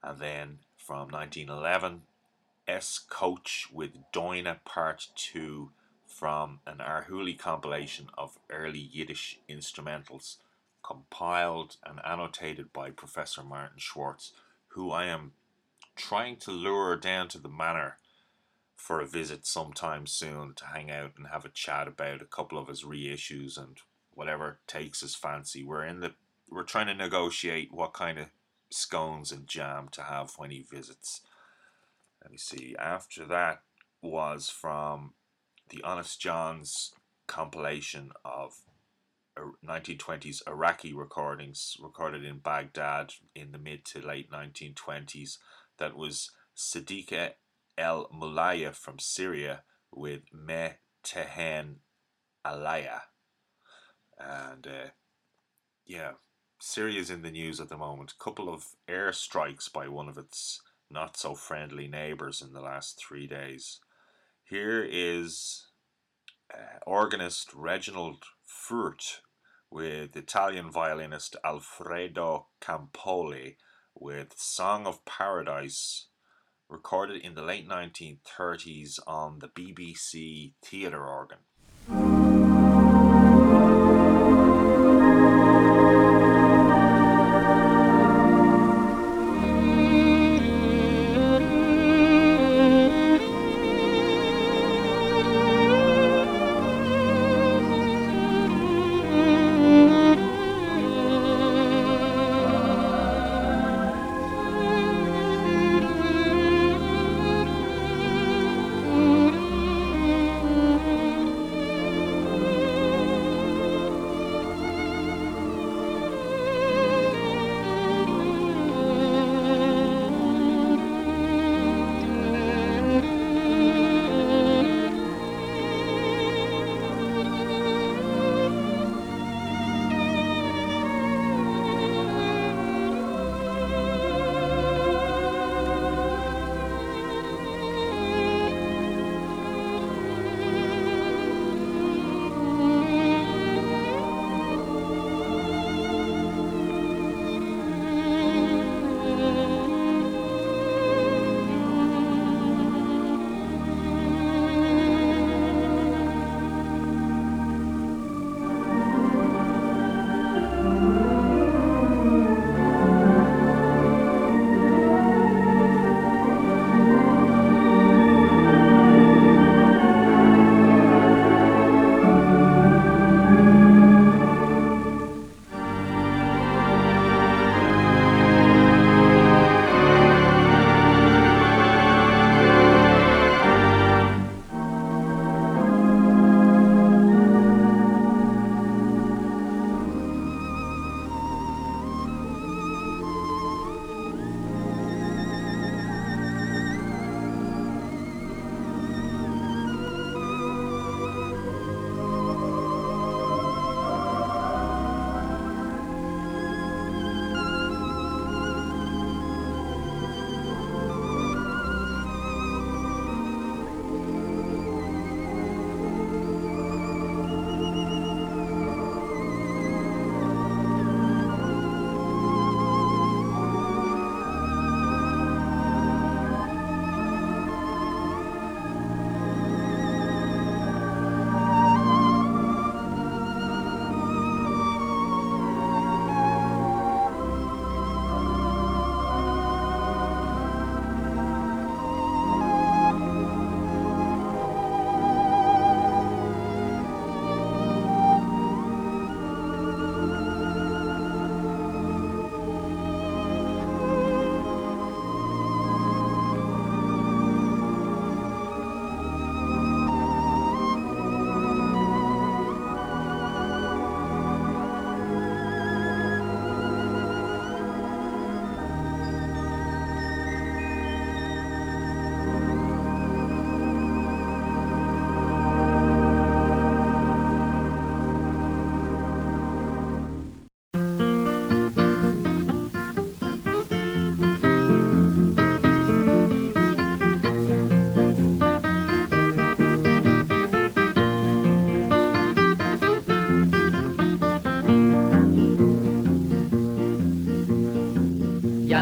[0.00, 2.02] And then from 1911,
[2.68, 2.98] S.
[2.98, 5.70] Coach with Doina Part 2
[6.16, 10.36] from an Arhoolie compilation of early Yiddish instrumentals
[10.82, 14.32] compiled and annotated by Professor Martin Schwartz,
[14.68, 15.32] who I am
[15.94, 17.98] trying to lure down to the manor
[18.74, 22.56] for a visit sometime soon to hang out and have a chat about a couple
[22.56, 23.76] of his reissues and
[24.14, 25.64] whatever takes his fancy.
[25.64, 26.14] We're in the
[26.48, 28.26] we're trying to negotiate what kind of
[28.70, 31.20] scones and jam to have when he visits.
[32.22, 32.74] Let me see.
[32.78, 33.62] After that
[34.00, 35.12] was from
[35.68, 36.92] the Honest Johns
[37.26, 38.54] compilation of
[39.64, 45.38] 1920s Iraqi recordings recorded in Baghdad in the mid to late 1920s
[45.78, 47.32] that was Sadiqa
[47.76, 49.62] El Mulaya from Syria
[49.92, 50.70] with Me
[51.04, 51.76] Tehen
[52.44, 53.02] Alaya.
[54.18, 54.90] And uh,
[55.84, 56.12] yeah,
[56.58, 58.12] Syria's in the news at the moment.
[58.12, 62.98] A couple of airstrikes by one of its not so friendly neighbours in the last
[62.98, 63.80] three days.
[64.48, 65.66] Here is
[66.54, 69.18] uh, organist Reginald Foort
[69.72, 73.56] with Italian violinist Alfredo Campoli
[73.92, 76.06] with Song of Paradise,
[76.68, 82.15] recorded in the late 1930s on the BBC theatre organ.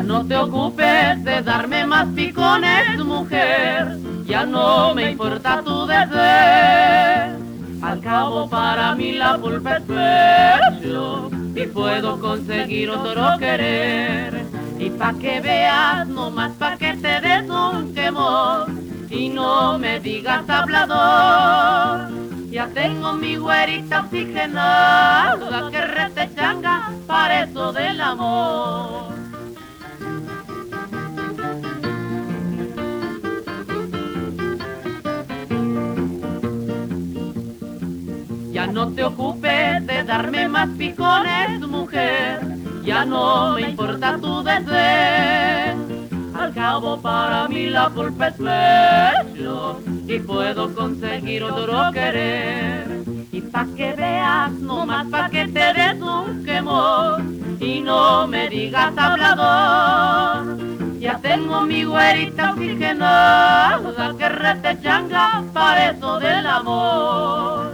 [0.07, 7.39] No te ocupes de darme más picones, mujer, ya no me importa tu deseo.
[7.83, 14.45] Al cabo para mí la pulpa es pecho y puedo conseguir otro querer.
[14.79, 20.01] Y pa' que veas, no más pa' que te des un quemón y no me
[20.01, 22.11] digas hablador.
[22.51, 29.14] Ya tengo mi güerita oxigenada que rete changa para eso del amor.
[38.85, 42.41] No te ocupes de darme más picones, mujer,
[42.85, 46.05] ya no me importa tu deseo.
[46.39, 53.05] Al cabo para mí la culpa es pecho y puedo conseguir otro querer.
[53.33, 58.51] Y pa' que veas, no más pa' que te des un quemón y no me
[58.51, 60.59] digas hablador.
[60.99, 63.81] Ya tengo mi güerita oxigenada
[64.19, 67.74] que rete changa para eso del amor.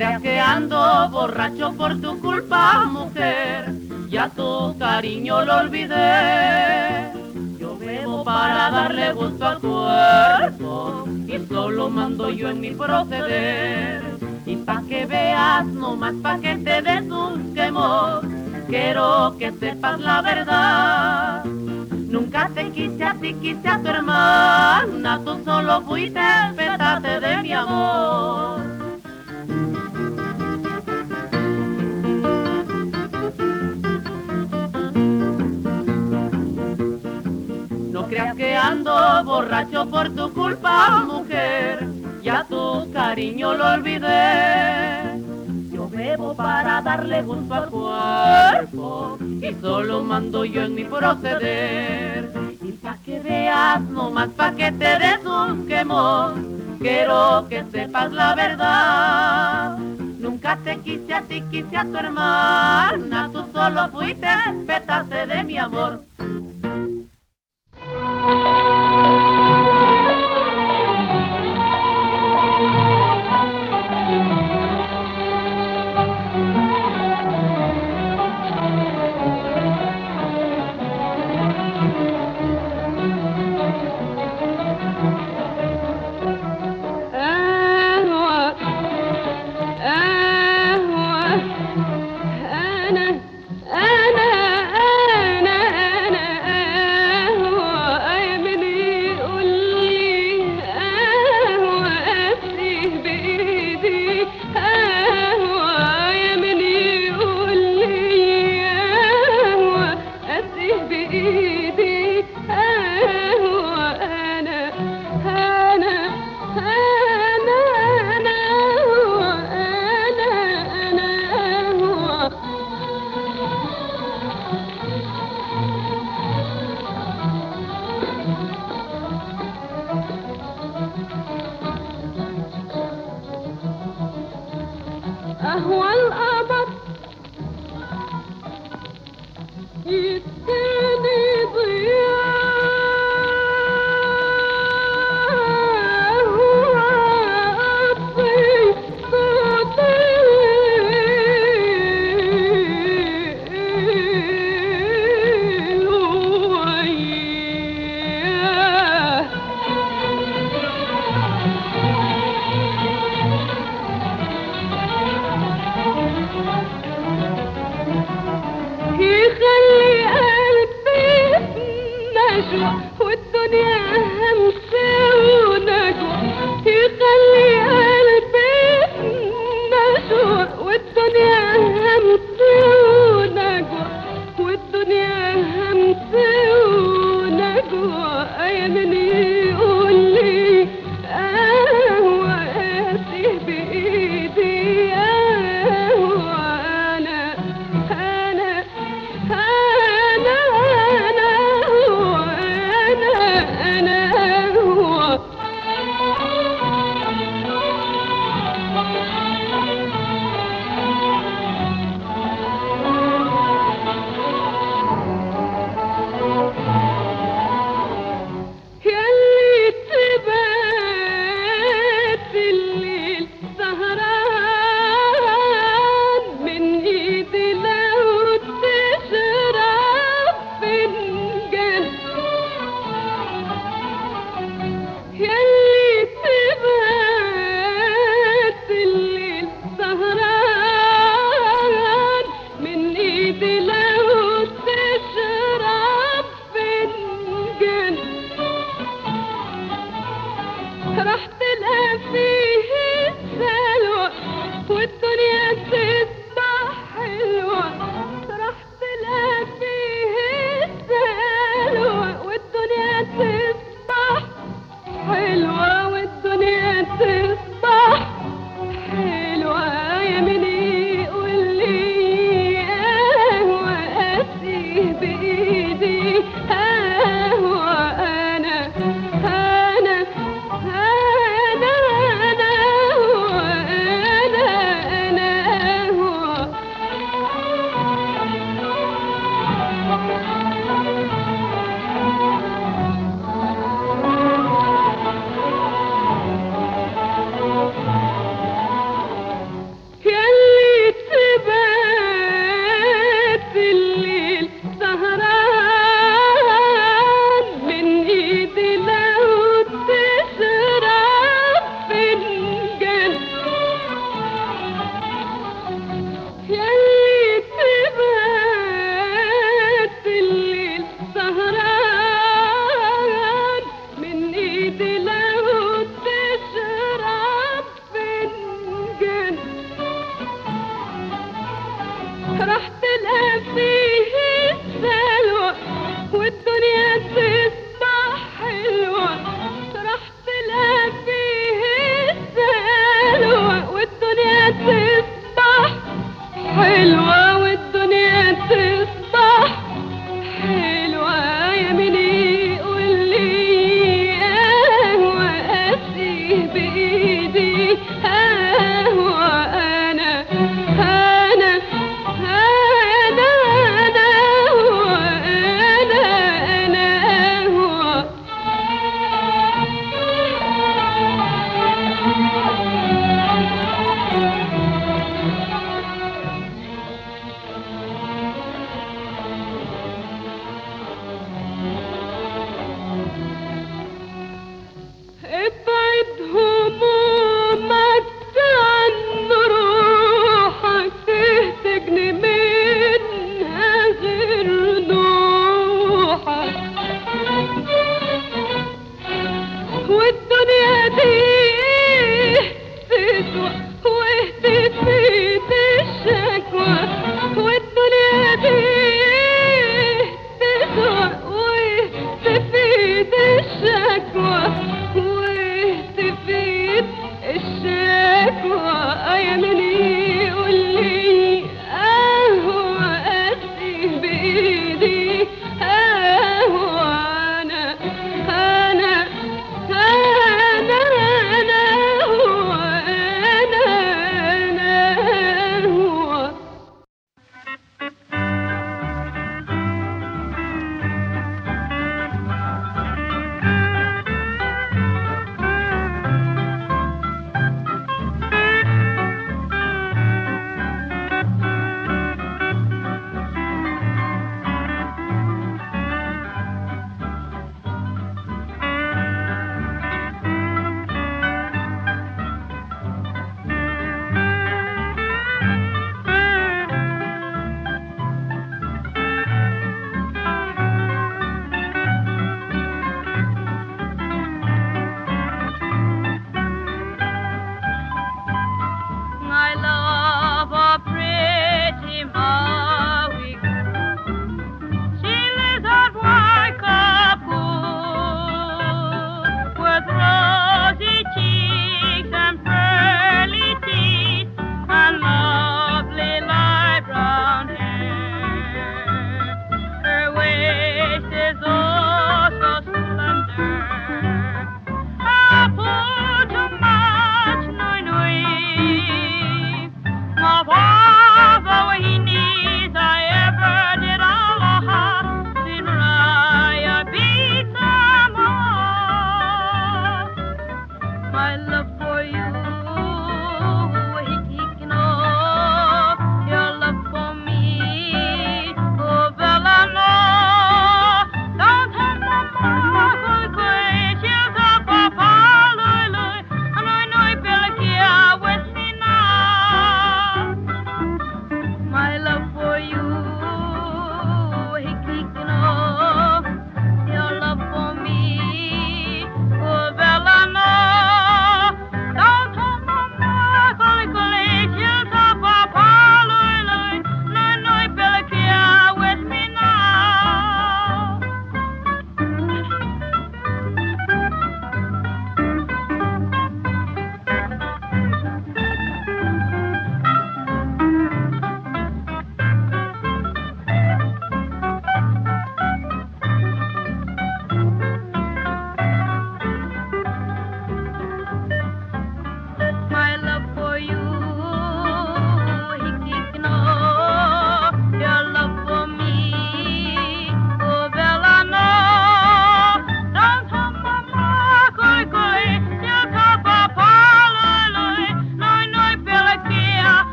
[0.00, 3.70] Creas que ando borracho por tu culpa, mujer.
[4.08, 7.12] Ya tu cariño lo olvidé.
[7.58, 14.02] Yo bebo para darle gusto al cuerpo y solo mando yo en mi proceder.
[14.46, 17.04] Y pa' que veas, no más pa' que te des
[18.68, 21.44] quiero que sepas la verdad.
[21.44, 27.42] Nunca te quise a ti, quise a tu hermana, tú solo fuiste el petate de
[27.42, 28.60] mi amor.
[38.70, 41.86] Ando borracho por tu culpa, mujer,
[42.22, 45.18] ya tu cariño lo olvidé.
[45.72, 52.30] Yo bebo para darle gusto al cuerpo y solo mando yo en mi proceder.
[52.62, 58.12] Y pa' que veas, no más pa' que te des un quemón, quiero que sepas
[58.12, 59.78] la verdad.
[59.78, 65.42] Nunca te quise a ti, quise a tu hermana, tú solo fuiste el petate de
[65.42, 66.02] mi amor.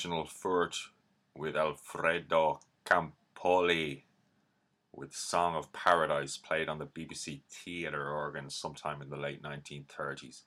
[0.00, 0.78] Reginald Foort
[1.36, 4.04] with Alfredo Campoli
[4.94, 10.44] with Song of Paradise played on the BBC theatre organ sometime in the late 1930s,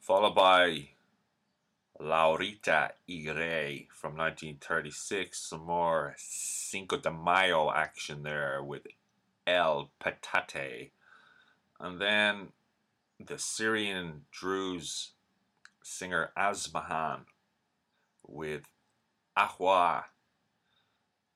[0.00, 0.88] followed by
[2.00, 8.82] Laurita y Rey from 1936, some more Cinco de Mayo action there with
[9.46, 10.90] El Patate,
[11.78, 12.48] and then
[13.24, 15.12] the Syrian Druze
[15.80, 17.20] singer Asmahan
[18.26, 18.62] with
[19.40, 20.04] Ahwa,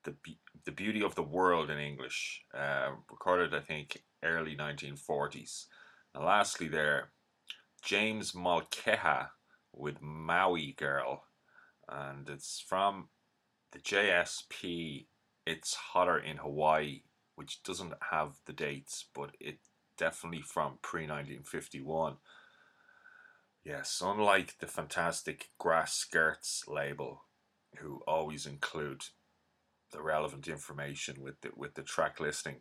[0.03, 5.65] the, Be- the Beauty of the World in English, uh, recorded I think early 1940s.
[6.13, 7.11] And lastly, there,
[7.83, 9.27] James Mulcahy
[9.73, 11.23] with Maui Girl,
[11.89, 13.09] and it's from
[13.71, 15.07] the JSP.
[15.45, 17.01] It's hotter in Hawaii,
[17.35, 19.59] which doesn't have the dates, but it
[19.97, 22.17] definitely from pre 1951.
[23.63, 27.23] Yes, unlike the fantastic Grass Skirts label,
[27.79, 29.03] who always include
[29.91, 32.57] the relevant information with the, with the track listing.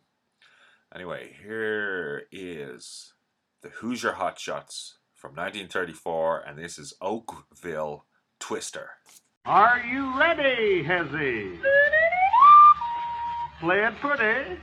[0.95, 3.15] Anyway, here is
[3.63, 8.05] the Hoosier Hotshots from 1934, and this is Oakville
[8.39, 8.91] Twister.
[9.47, 11.59] Are you ready, Hezzy?
[13.61, 14.59] Play it pretty.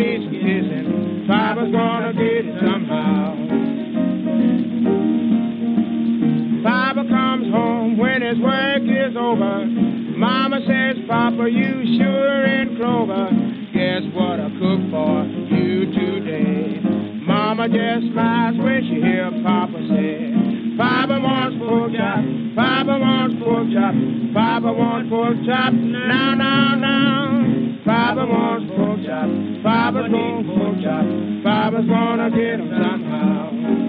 [0.00, 3.36] Kissing, Papa's gonna get it somehow.
[6.64, 9.66] Papa comes home when his work is over.
[10.16, 13.28] Mama says, Papa, you sure in clover.
[13.76, 16.80] Guess what I cooked for you today?
[17.20, 20.32] Mama just smiles when she hear Papa say,
[20.78, 22.24] Papa wants pork chop,
[22.56, 23.92] Papa wants pork chop,
[24.32, 27.69] Papa wants pork chop, now, now, now.
[27.90, 29.26] Papa wants pork chop,
[29.64, 31.04] Papa needs pork chop,
[31.42, 33.79] Papa's gonna get 'em somehow.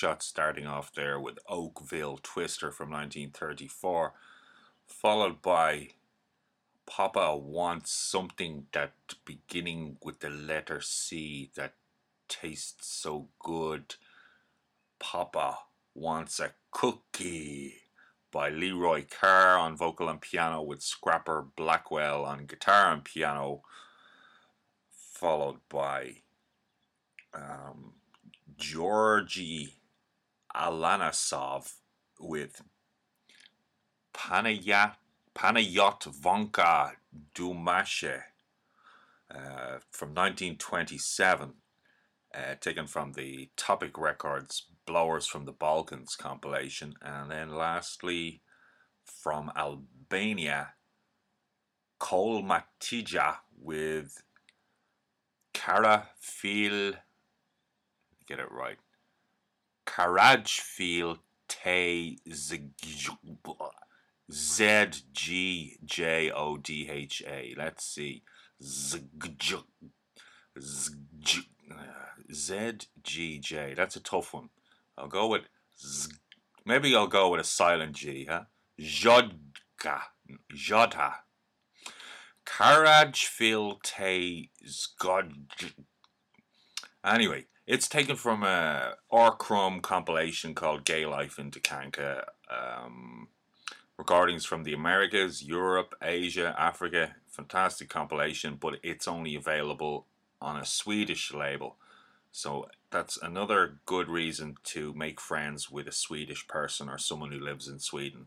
[0.00, 4.14] Shot starting off there with Oakville Twister from 1934,
[4.86, 5.88] followed by
[6.86, 8.94] Papa Wants Something That
[9.26, 11.74] beginning with the letter C that
[12.30, 13.96] tastes so good.
[14.98, 15.58] Papa
[15.94, 17.82] Wants a Cookie
[18.32, 23.64] by Leroy Carr on vocal and piano with Scrapper Blackwell on guitar and piano,
[24.90, 26.22] followed by
[27.34, 27.92] um,
[28.56, 29.74] Georgy
[30.54, 31.74] Alanasov
[32.18, 32.62] with
[34.14, 34.94] Panayat
[35.34, 36.92] Panayot Vonka
[37.34, 38.22] Dumashe
[39.30, 41.52] uh, from 1927,
[42.34, 46.94] uh, taken from the Topic Records Blowers from the Balkans compilation.
[47.00, 48.42] And then lastly,
[49.04, 50.70] from Albania,
[51.98, 54.22] Kol Matija with
[55.52, 56.94] Kara Fil,
[58.26, 58.78] get it right,
[59.86, 62.70] Karajfil Te Z
[65.12, 67.54] G J O D H A.
[67.56, 68.22] Let's see.
[68.62, 69.02] Z
[73.02, 73.74] G J.
[73.74, 74.50] That's a tough one.
[74.96, 75.42] I'll go with
[75.84, 76.12] Z.
[76.64, 78.44] Maybe I'll go with a silent G, huh?
[78.78, 80.02] Jodka.
[80.54, 81.14] Jodha.
[82.46, 83.82] Karajfil
[84.66, 85.32] Zgod.
[87.04, 89.34] Anyway, it's taken from a R.
[89.36, 92.24] Crumb compilation called Gay Life in Takanka.
[92.50, 93.28] Um,
[93.96, 97.14] recordings from the Americas, Europe, Asia, Africa.
[97.28, 100.06] Fantastic compilation, but it's only available
[100.40, 101.76] on a Swedish label.
[102.32, 107.38] So that's another good reason to make friends with a Swedish person or someone who
[107.38, 108.26] lives in Sweden,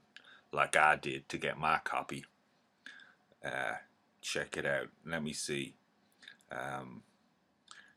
[0.51, 2.25] like I did to get my copy.
[3.43, 3.75] Uh,
[4.21, 4.87] check it out.
[5.05, 5.75] Let me see.
[6.51, 7.03] Um,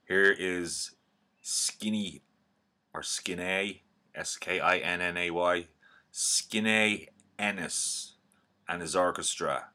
[0.09, 0.96] here is
[1.49, 2.23] Skinny
[2.93, 3.85] or Skinny,
[4.17, 5.69] S K I N N A Y,
[6.13, 7.07] Skinnay
[7.39, 8.15] Ennis
[8.69, 9.69] and his orchestra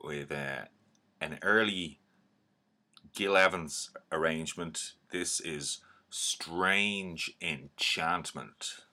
[0.00, 0.66] with uh,
[1.20, 1.98] an early
[3.12, 4.92] Gil Evans arrangement.
[5.10, 5.78] This is
[6.08, 8.84] Strange Enchantment.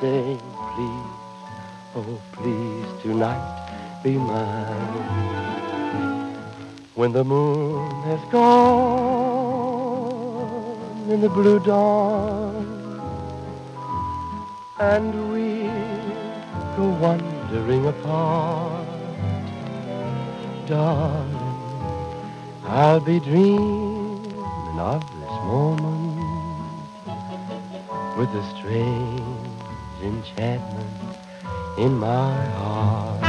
[0.00, 0.40] Saying,
[0.74, 1.12] please,
[1.94, 4.76] oh please, tonight be mine.
[6.94, 9.56] When the moon has gone
[11.08, 13.00] in the blue dawn,
[14.78, 15.70] and we
[16.76, 18.86] go wandering apart,
[20.66, 21.56] darling,
[22.66, 26.16] I'll be dreaming of this moment
[28.18, 29.35] with a strange
[30.06, 31.18] enchantment
[31.78, 33.25] in my heart.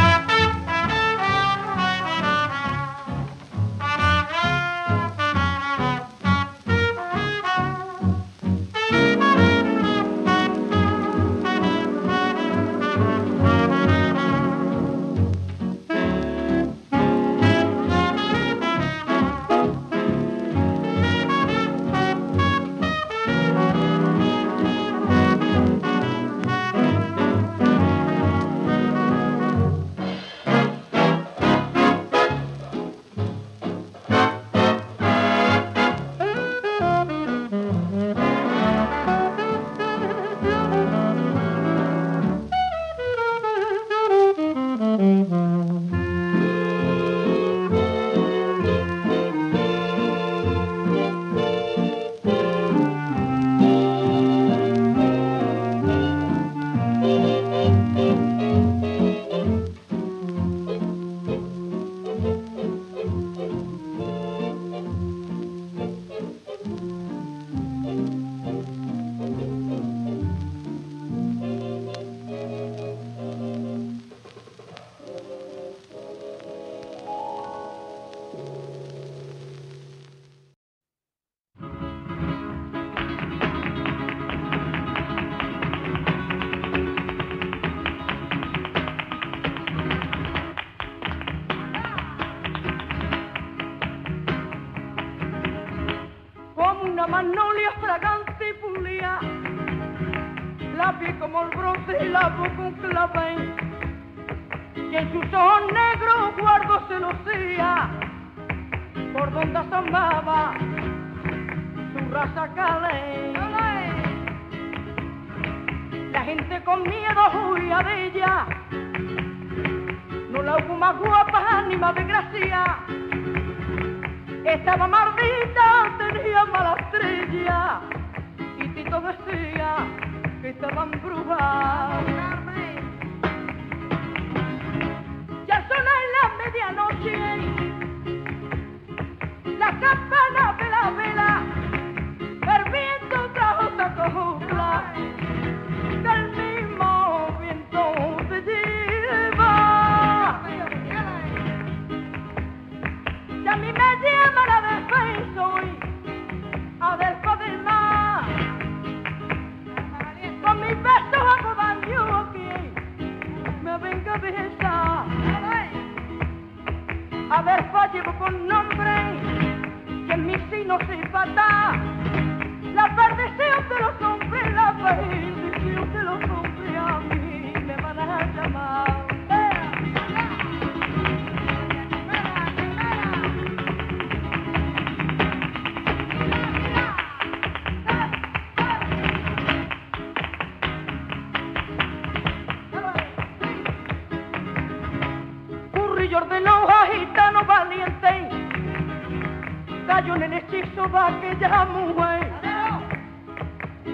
[199.98, 202.32] Cayó en el hechizo de aquella mujer.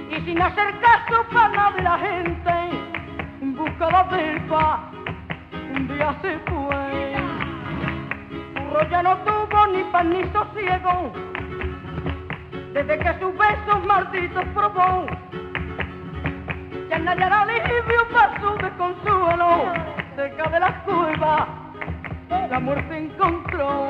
[0.10, 2.54] Y sin hacer caso para de la gente,
[3.42, 4.92] en busca la verba,
[5.74, 7.16] un día se fue.
[8.54, 11.14] Curro ya no tuvo ni pan ni sosiego,
[12.74, 15.06] desde que sus besos malditos probó.
[16.90, 19.74] Ya nadie era alivio para su desconsuelo,
[20.18, 21.48] cerca de la cueva
[22.50, 23.90] la muerte encontró.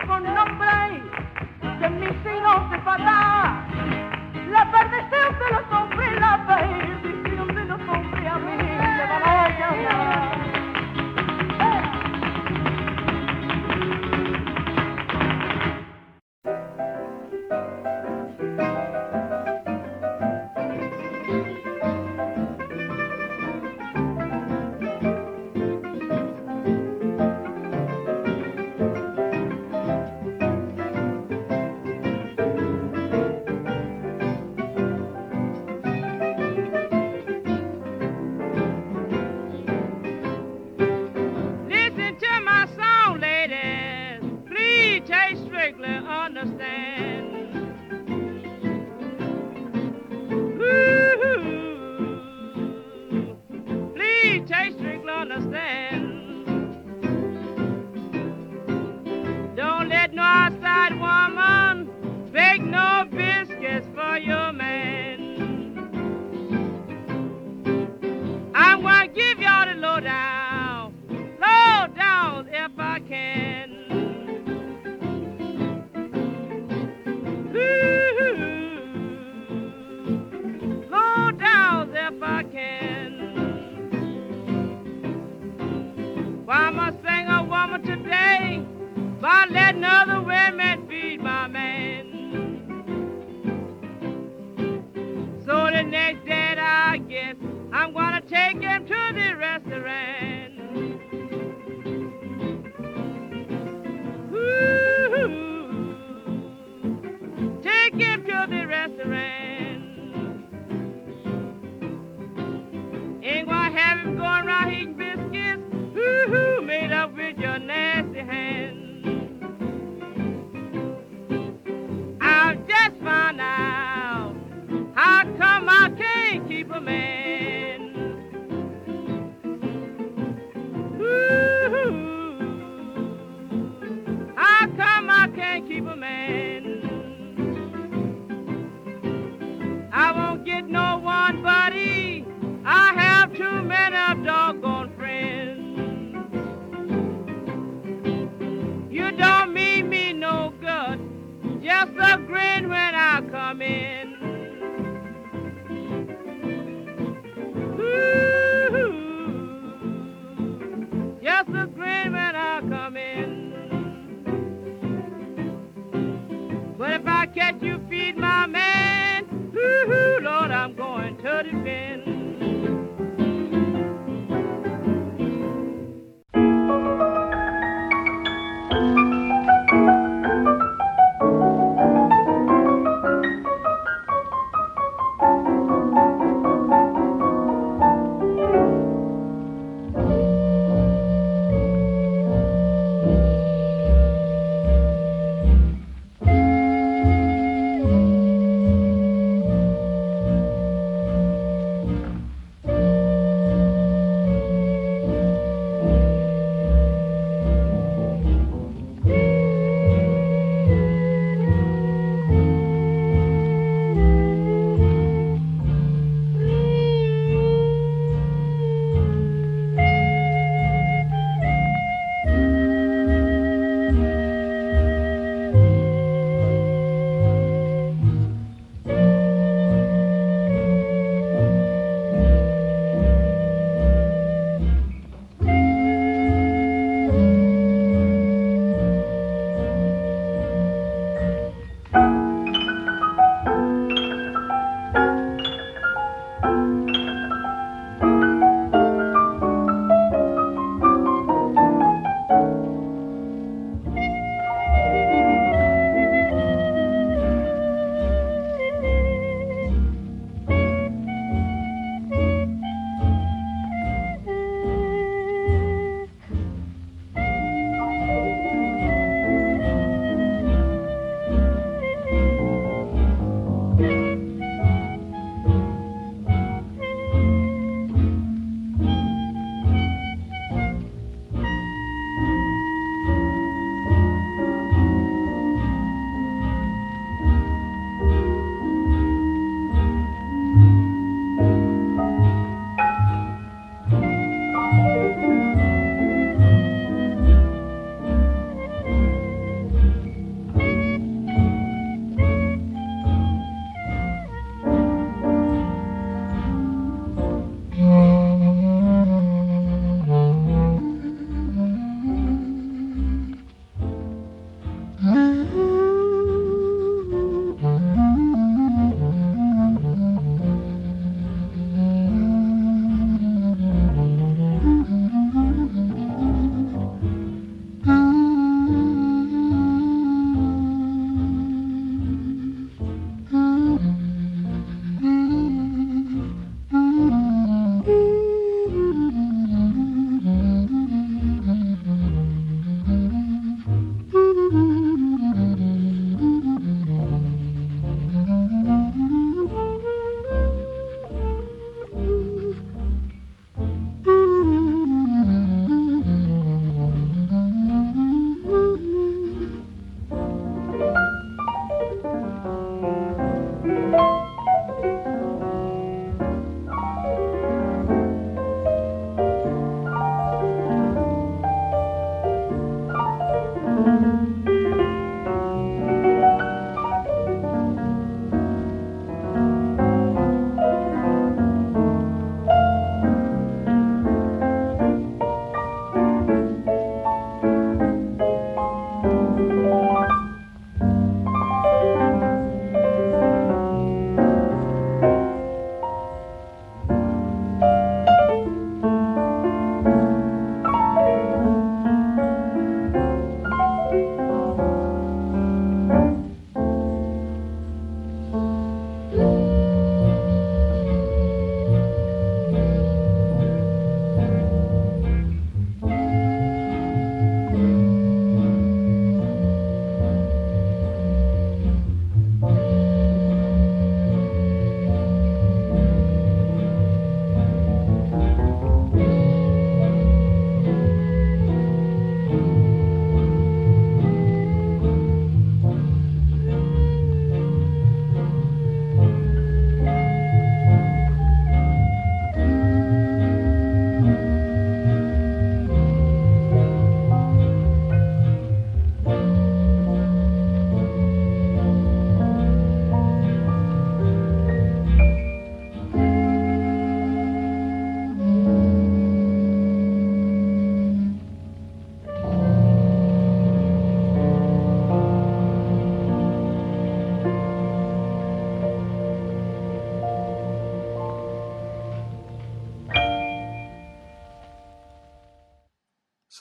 [2.91, 3.50] matar.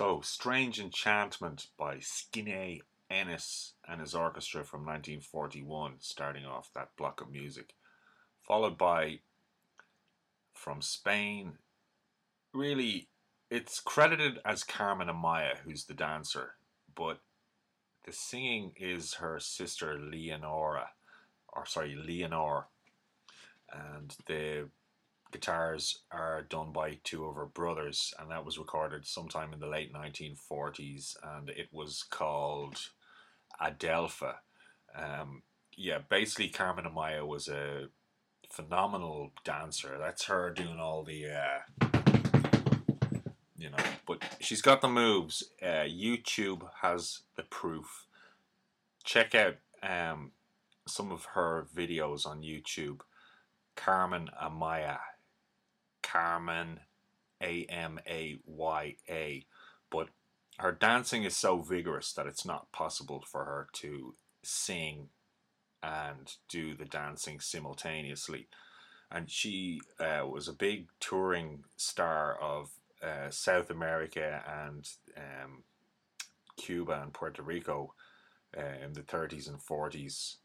[0.00, 7.20] So, Strange Enchantment by Skinnay Ennis and his orchestra from 1941, starting off that block
[7.20, 7.74] of music.
[8.40, 9.18] Followed by,
[10.54, 11.58] from Spain,
[12.54, 13.08] really,
[13.50, 16.54] it's credited as Carmen Amaya, who's the dancer,
[16.94, 17.18] but
[18.06, 20.92] the singing is her sister Leonora,
[21.46, 22.68] or sorry, Leonore,
[23.70, 24.70] and the
[25.30, 29.66] guitars are done by two of her brothers, and that was recorded sometime in the
[29.66, 32.90] late 1940s, and it was called
[33.60, 34.36] Adelfa.
[34.96, 35.42] Um,
[35.76, 37.88] yeah, basically, Carmen Amaya was a
[38.50, 39.96] phenomenal dancer.
[39.98, 41.88] That's her doing all the, uh,
[43.56, 43.76] you know,
[44.06, 45.50] but she's got the moves.
[45.62, 48.06] Uh, YouTube has the proof.
[49.04, 50.32] Check out um,
[50.86, 53.00] some of her videos on YouTube.
[53.76, 54.98] Carmen Amaya.
[56.10, 56.80] Carmen
[57.42, 59.46] A M A Y A.
[59.90, 60.08] But
[60.58, 65.08] her dancing is so vigorous that it's not possible for her to sing
[65.82, 68.48] and do the dancing simultaneously.
[69.10, 72.70] And she uh, was a big touring star of
[73.02, 75.64] uh, South America and um,
[76.56, 77.94] Cuba and Puerto Rico
[78.56, 80.36] uh, in the 30s and 40s,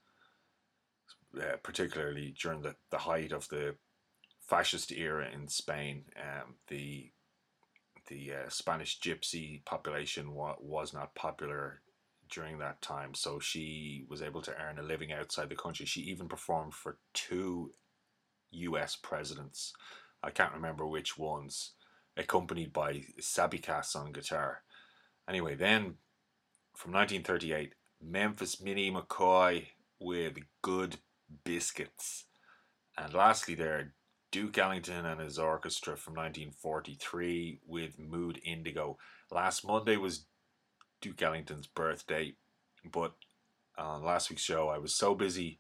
[1.38, 3.76] uh, particularly during the, the height of the
[4.48, 6.06] fascist era in Spain.
[6.18, 7.12] Um, the
[8.08, 11.82] the uh, Spanish gypsy population wa- was not popular
[12.30, 15.86] during that time, so she was able to earn a living outside the country.
[15.86, 17.72] She even performed for two
[18.52, 18.96] U.S.
[18.96, 19.74] presidents.
[20.24, 21.72] I can't remember which ones,
[22.16, 24.62] accompanied by Sabicas on guitar.
[25.28, 25.96] Anyway, then
[26.76, 29.68] from 1938, Memphis Minnie McCoy
[30.00, 30.98] with Good
[31.44, 32.26] Biscuits.
[32.98, 33.94] And lastly, there,
[34.36, 38.98] Duke Ellington and his orchestra from 1943 with Mood Indigo.
[39.32, 40.26] Last Monday was
[41.00, 42.34] Duke Ellington's birthday,
[42.84, 43.14] but
[43.78, 45.60] on last week's show I was so busy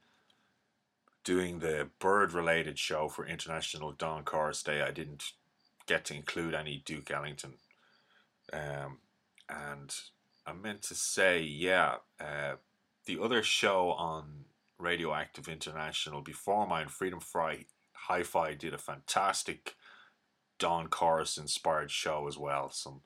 [1.24, 5.24] doing the bird related show for International Dawn Chorus Day I didn't
[5.88, 7.54] get to include any Duke Ellington.
[8.52, 8.98] Um,
[9.48, 9.96] and
[10.46, 12.56] I meant to say, yeah, uh,
[13.06, 14.44] the other show on
[14.78, 17.68] Radioactive International before mine, Freedom Fry
[18.08, 19.76] Hi Fi, did a fantastic
[20.60, 22.70] Dawn Chorus inspired show as well.
[22.70, 23.02] Some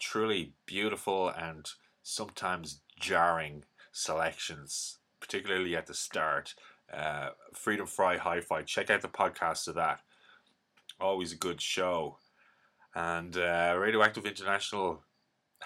[0.00, 1.70] truly beautiful and
[2.02, 3.62] sometimes jarring
[3.92, 6.56] selections, particularly at the start.
[6.92, 10.00] Uh, Freedom Fry Hi Fi, check out the podcast of that.
[11.00, 12.18] Always a good show.
[12.96, 15.04] And uh, Radioactive International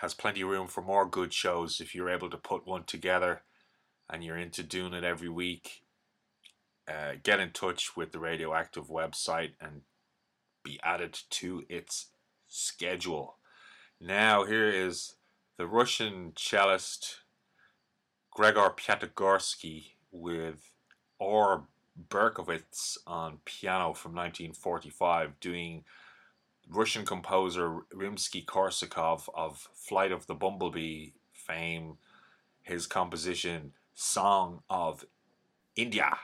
[0.03, 3.40] has plenty of room for more good shows if you're able to put one together
[4.11, 5.85] and you're into doing it every week,
[6.88, 9.82] uh, get in touch with the Radioactive website and
[10.62, 12.06] be added to its
[12.48, 13.36] schedule.
[14.00, 15.14] Now, here is
[15.56, 17.20] the Russian cellist
[18.30, 20.72] Gregor Piatigorsky with
[21.20, 21.62] Ralph
[22.08, 25.84] Berkowitz on piano from 1945 doing
[26.68, 31.96] Russian composer Rimsky Korsakov of Flight of the Bumblebee fame,
[32.62, 35.04] his composition Song of
[35.76, 36.18] India.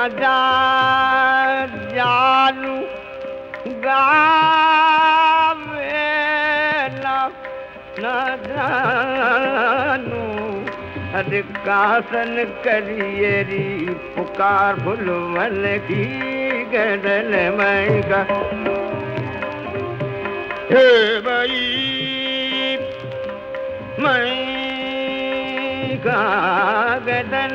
[0.00, 2.76] ندا جالو
[3.84, 4.38] گاویلا
[8.02, 9.42] ندانو
[11.14, 12.32] ہرکاسن
[12.64, 13.66] کریری
[14.14, 16.06] پکار بھلول کی
[16.72, 18.22] گڑل میں گا
[20.70, 20.88] ہے
[21.24, 22.76] بھائی
[23.98, 24.34] میں
[26.04, 26.22] گا
[27.06, 27.54] گدن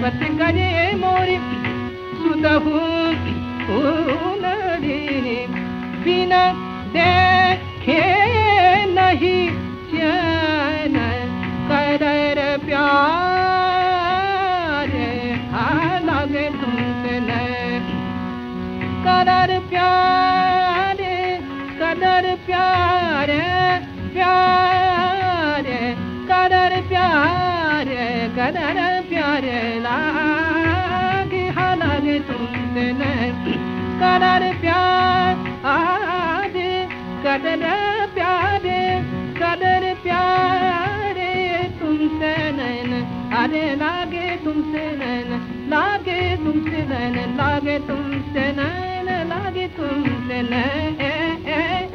[0.07, 1.39] وتنقلي موري
[2.23, 3.23] سودافوك
[3.69, 5.39] وناليني
[6.05, 6.43] بنا
[6.93, 8.01] دكي
[8.95, 9.39] نهي
[9.93, 11.07] جانا
[11.69, 13.97] قدر प्यार
[15.53, 17.15] हालागे तुमसे
[19.05, 20.99] कदर प्यार
[21.81, 23.29] कदर प्यार
[24.15, 25.67] प्यार
[26.31, 27.87] कदर प्यार
[28.37, 28.96] कदर
[34.19, 36.55] کر پیار آد
[37.23, 37.63] قدر
[38.13, 38.79] پیارے
[39.35, 41.33] قدر پیارے
[41.79, 42.93] تم سے نین
[43.39, 45.37] ارے لاگے تم سے نین
[45.69, 51.86] لاگے تم سے نین لاگے تم سے نین لاگے تم سے نین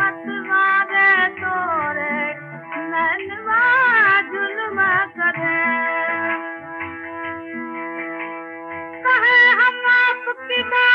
[0.00, 0.50] मतम
[1.40, 2.16] तोरे
[2.90, 3.04] न
[5.18, 5.58] कढे
[10.48, 10.86] पीता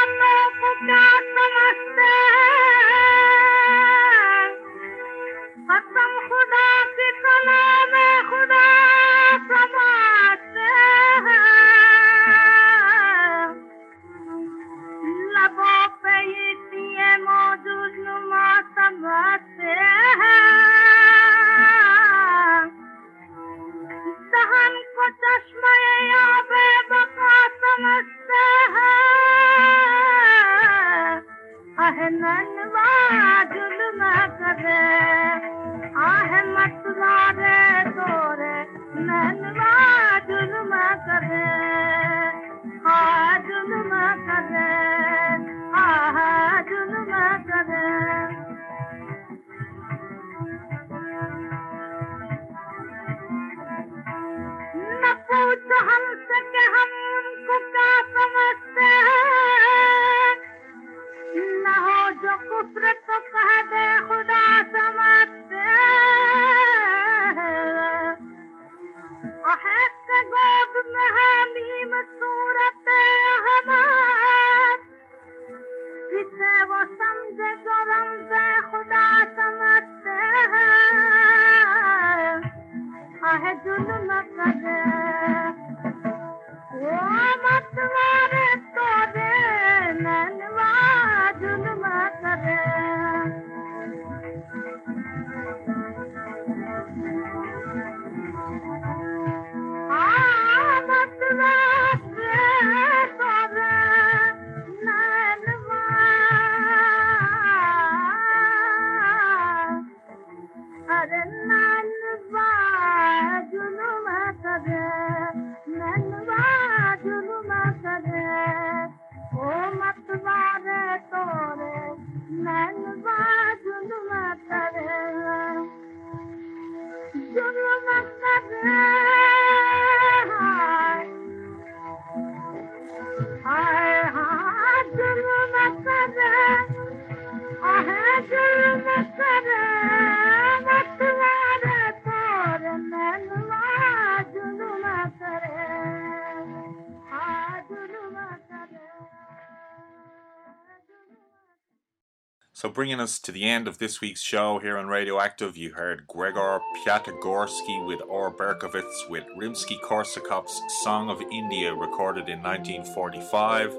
[152.76, 155.56] bringing us to the end of this week's show here on Radioactive.
[155.56, 162.44] You heard Gregor Piatigorsky with Ralph Berkowitz with Rimsky Korsakov's Song of India, recorded in
[162.44, 163.74] 1945,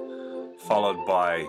[0.61, 1.45] followed by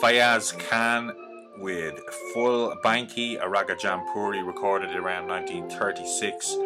[0.00, 1.12] Fayaz Khan
[1.58, 2.00] with
[2.32, 6.56] Full Banki, a Raga Jaunpuri recorded around 1936.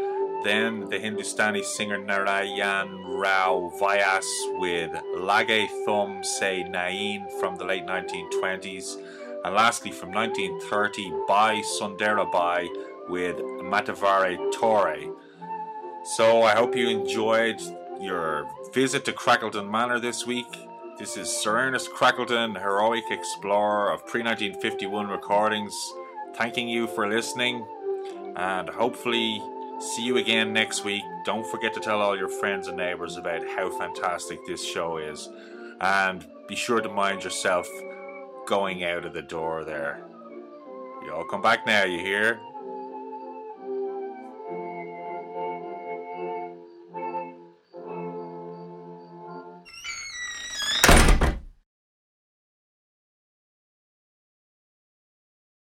[0.44, 4.24] Then the Hindustani singer Narayan Rao Vyas
[4.60, 8.98] with Lage Thum Se Nain from the late 1920s.
[9.44, 12.68] And lastly, from 1930, by Sundara Bai,
[13.08, 14.96] with Matavare Torre.
[16.04, 17.60] So I hope you enjoyed
[18.00, 20.46] your visit to Crackleton Manor this week.
[20.98, 25.74] This is Sir Ernest Crackleton, heroic explorer of pre 1951 recordings,
[26.34, 27.66] thanking you for listening
[28.36, 29.42] and hopefully
[29.80, 31.02] see you again next week.
[31.24, 35.28] Don't forget to tell all your friends and neighbors about how fantastic this show is
[35.80, 37.68] and be sure to mind yourself
[38.52, 40.04] going out of the door there.
[41.02, 42.38] You all come back now, you hear?